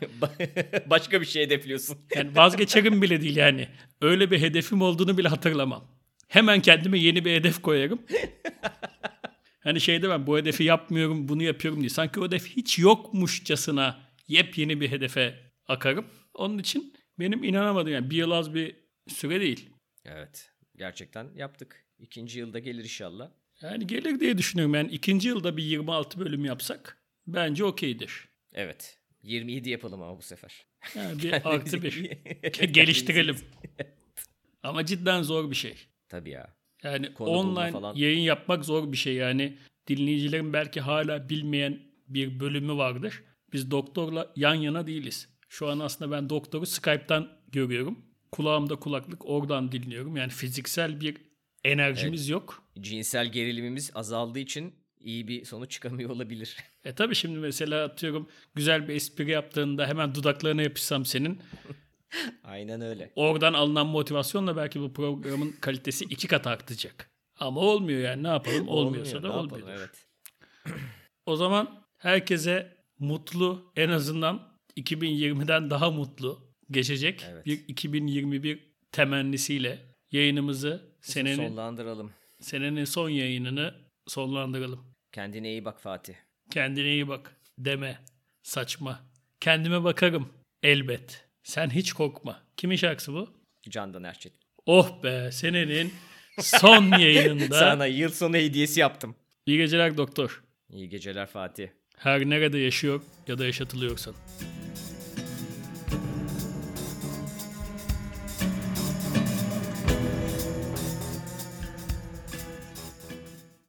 Başka 0.86 1.20
bir 1.20 1.26
şey 1.26 1.44
hedefliyorsun. 1.44 1.98
yani 2.16 2.36
vazgeçerim 2.36 3.02
bile 3.02 3.20
değil 3.20 3.36
yani. 3.36 3.68
Öyle 4.00 4.30
bir 4.30 4.40
hedefim 4.40 4.82
olduğunu 4.82 5.18
bile 5.18 5.28
hatırlamam. 5.28 5.84
Hemen 6.28 6.62
kendime 6.62 6.98
yeni 6.98 7.24
bir 7.24 7.32
hedef 7.32 7.62
koyarım. 7.62 8.02
Hani 9.60 9.80
şey 9.80 10.02
demem 10.02 10.26
bu 10.26 10.38
hedefi 10.38 10.64
yapmıyorum 10.64 11.28
bunu 11.28 11.42
yapıyorum 11.42 11.80
diye. 11.80 11.90
Sanki 11.90 12.20
o 12.20 12.26
hedef 12.26 12.46
hiç 12.46 12.78
yokmuşçasına 12.78 14.00
yepyeni 14.28 14.80
bir 14.80 14.90
hedefe 14.90 15.52
akarım. 15.68 16.06
Onun 16.34 16.58
için 16.58 16.94
benim 17.18 17.44
inanamadım 17.44 17.92
yani 17.92 18.10
bir 18.10 18.16
yıl 18.16 18.30
az 18.30 18.54
bir 18.54 18.76
süre 19.08 19.40
değil. 19.40 19.70
Evet. 20.04 20.50
Gerçekten 20.76 21.28
yaptık. 21.36 21.84
İkinci 21.98 22.38
yılda 22.38 22.58
gelir 22.58 22.82
inşallah. 22.84 23.30
Yani 23.60 23.86
gelir 23.86 24.20
diye 24.20 24.38
düşünüyorum. 24.38 24.74
Yani 24.74 24.90
ikinci 24.90 25.28
yılda 25.28 25.56
bir 25.56 25.62
26 25.62 26.20
bölüm 26.20 26.44
yapsak 26.44 26.98
bence 27.26 27.64
okeydir. 27.64 28.28
Evet. 28.52 28.98
27 29.22 29.70
yapalım 29.70 30.02
ama 30.02 30.18
bu 30.18 30.22
sefer. 30.22 30.66
Yani 30.94 31.22
bir 31.22 31.32
artı 31.48 31.82
bir. 31.82 31.94
Geliştirelim. 32.72 33.36
Ama 34.62 34.86
cidden 34.86 35.22
zor 35.22 35.50
bir 35.50 35.56
şey. 35.56 35.74
Tabii 36.08 36.30
ya. 36.30 36.54
Yani 36.82 37.14
Konu 37.14 37.30
online 37.30 37.70
falan. 37.72 37.94
yayın 37.96 38.20
yapmak 38.20 38.64
zor 38.64 38.92
bir 38.92 38.96
şey. 38.96 39.14
Yani 39.14 39.58
dinleyicilerin 39.86 40.52
belki 40.52 40.80
hala 40.80 41.28
bilmeyen 41.28 41.80
bir 42.08 42.40
bölümü 42.40 42.76
vardır. 42.76 43.22
Biz 43.52 43.70
doktorla 43.70 44.32
yan 44.36 44.54
yana 44.54 44.86
değiliz. 44.86 45.28
Şu 45.52 45.68
an 45.68 45.78
aslında 45.78 46.10
ben 46.10 46.30
doktoru 46.30 46.66
Skype'tan 46.66 47.28
görüyorum. 47.48 47.98
Kulağımda 48.30 48.76
kulaklık 48.76 49.28
oradan 49.28 49.72
dinliyorum. 49.72 50.16
Yani 50.16 50.30
fiziksel 50.30 51.00
bir 51.00 51.16
enerjimiz 51.64 52.28
yok. 52.28 52.62
Cinsel 52.80 53.32
gerilimimiz 53.32 53.90
azaldığı 53.94 54.38
için 54.38 54.74
iyi 55.00 55.28
bir 55.28 55.44
sonuç 55.44 55.70
çıkamıyor 55.70 56.10
olabilir. 56.10 56.56
E 56.84 56.94
tabii 56.94 57.14
şimdi 57.14 57.38
mesela 57.38 57.84
atıyorum 57.84 58.28
güzel 58.54 58.88
bir 58.88 58.94
espri 58.94 59.30
yaptığında 59.30 59.86
hemen 59.86 60.14
dudaklarına 60.14 60.62
yapışsam 60.62 61.04
senin. 61.04 61.40
Aynen 62.44 62.80
öyle. 62.80 63.12
Oradan 63.16 63.52
alınan 63.52 63.86
motivasyonla 63.86 64.56
belki 64.56 64.80
bu 64.80 64.92
programın 64.92 65.52
kalitesi 65.60 66.04
iki 66.04 66.28
kat 66.28 66.46
artacak. 66.46 67.10
Ama 67.36 67.60
olmuyor 67.60 68.00
yani 68.00 68.22
ne 68.22 68.28
yapalım? 68.28 68.68
Olmuyorsa 68.68 69.16
Olmuyor, 69.16 69.34
da 69.34 69.38
olmuyor. 69.38 69.68
Evet. 69.68 70.06
O 71.26 71.36
zaman 71.36 71.84
herkese 71.98 72.76
mutlu 72.98 73.72
en 73.76 73.88
azından 73.88 74.51
2020'den 74.76 75.70
daha 75.70 75.90
mutlu 75.90 76.52
geçecek 76.70 77.26
Evet. 77.30 77.46
bir 77.46 77.60
2021 77.68 78.58
temennisiyle 78.92 79.78
yayınımızı 80.12 80.82
senenin 81.00 81.36
Sonlandıralım. 81.48 82.12
senenin 82.40 82.84
son 82.84 83.08
yayınını 83.08 83.74
sonlandıralım. 84.06 84.84
Kendine 85.12 85.50
iyi 85.50 85.64
bak 85.64 85.80
Fatih. 85.80 86.14
Kendine 86.50 86.92
iyi 86.92 87.08
bak 87.08 87.36
deme. 87.58 87.98
Saçma. 88.42 89.00
Kendime 89.40 89.84
bakarım 89.84 90.28
elbet. 90.62 91.24
Sen 91.42 91.70
hiç 91.70 91.92
korkma. 91.92 92.42
Kimin 92.56 92.76
şarkısı 92.76 93.12
bu? 93.12 93.28
Candan 93.70 94.04
Erçetin. 94.04 94.38
Oh 94.66 95.02
be 95.02 95.30
senenin 95.32 95.92
son 96.40 96.84
yayınında. 96.98 97.58
Sana 97.58 97.86
yıl 97.86 98.10
sonu 98.10 98.36
hediyesi 98.36 98.80
yaptım. 98.80 99.14
İyi 99.46 99.56
geceler 99.58 99.96
doktor. 99.96 100.42
İyi 100.70 100.88
geceler 100.88 101.26
Fatih. 101.26 101.68
Her 101.96 102.30
nerede 102.30 102.58
yaşıyor 102.58 103.02
ya 103.28 103.38
da 103.38 103.44
yaşatılıyorsan. 103.46 104.14